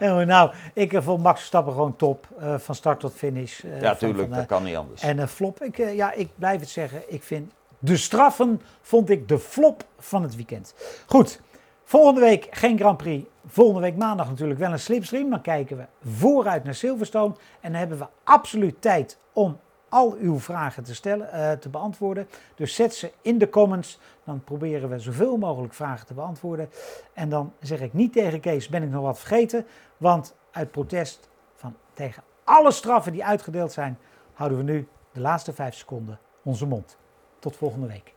Eh, 0.00 0.16
nou, 0.16 0.50
ik 0.74 0.92
eh, 0.92 1.02
vond 1.02 1.22
Max 1.22 1.36
Verstappen 1.38 1.72
gewoon 1.72 1.96
top. 1.96 2.26
eh, 2.38 2.54
van 2.58 2.74
start 2.74 3.00
tot 3.00 3.12
finish. 3.14 3.64
eh, 3.64 3.80
Ja, 3.80 3.94
tuurlijk, 3.94 4.28
van, 4.28 4.36
dat 4.38 4.46
kan 4.46 4.62
niet 4.64 4.76
anders. 4.76 5.02
En 5.02 5.28
flop, 5.28 5.62
ik, 5.62 5.76
ja, 5.76 6.12
ik 6.12 6.28
blijf 6.34 6.60
het 6.60 6.68
zeggen. 6.68 7.02
Ik 7.06 7.22
vind 7.22 7.52
de 7.84 7.96
straffen, 7.96 8.60
vond 8.80 9.10
ik 9.10 9.28
de 9.28 9.38
flop 9.38 9.84
van 9.98 10.22
het 10.22 10.36
weekend. 10.36 10.74
Goed, 11.06 11.40
volgende 11.84 12.20
week 12.20 12.46
geen 12.50 12.78
Grand 12.78 12.96
Prix. 12.96 13.28
Volgende 13.46 13.80
week 13.80 13.96
maandag 13.96 14.28
natuurlijk 14.28 14.58
wel 14.58 14.72
een 14.72 14.78
slipstream. 14.78 15.30
Dan 15.30 15.40
kijken 15.40 15.76
we 15.76 15.86
vooruit 16.10 16.64
naar 16.64 16.74
Silverstone. 16.74 17.34
En 17.60 17.70
dan 17.70 17.78
hebben 17.78 17.98
we 17.98 18.06
absoluut 18.24 18.80
tijd 18.80 19.18
om 19.32 19.58
al 19.88 20.16
uw 20.20 20.38
vragen 20.38 20.84
te, 20.84 20.94
stellen, 20.94 21.32
eh, 21.32 21.52
te 21.52 21.68
beantwoorden. 21.68 22.28
Dus 22.54 22.74
zet 22.74 22.94
ze 22.94 23.12
in 23.22 23.38
de 23.38 23.48
comments. 23.48 23.98
Dan 24.24 24.44
proberen 24.44 24.88
we 24.88 24.98
zoveel 24.98 25.36
mogelijk 25.36 25.74
vragen 25.74 26.06
te 26.06 26.14
beantwoorden. 26.14 26.70
En 27.12 27.28
dan 27.28 27.52
zeg 27.60 27.80
ik 27.80 27.92
niet 27.92 28.12
tegen 28.12 28.40
Kees, 28.40 28.68
ben 28.68 28.82
ik 28.82 28.90
nog 28.90 29.02
wat 29.02 29.18
vergeten? 29.18 29.66
Want 29.96 30.34
uit 30.50 30.70
protest 30.70 31.28
van, 31.54 31.74
tegen 31.92 32.22
alle 32.44 32.70
straffen 32.70 33.12
die 33.12 33.24
uitgedeeld 33.24 33.72
zijn, 33.72 33.98
houden 34.32 34.58
we 34.58 34.64
nu 34.64 34.88
de 35.12 35.20
laatste 35.20 35.52
vijf 35.52 35.74
seconden 35.74 36.18
onze 36.42 36.66
mond. 36.66 36.96
Tot 37.44 37.56
volgende 37.56 37.86
week. 37.86 38.13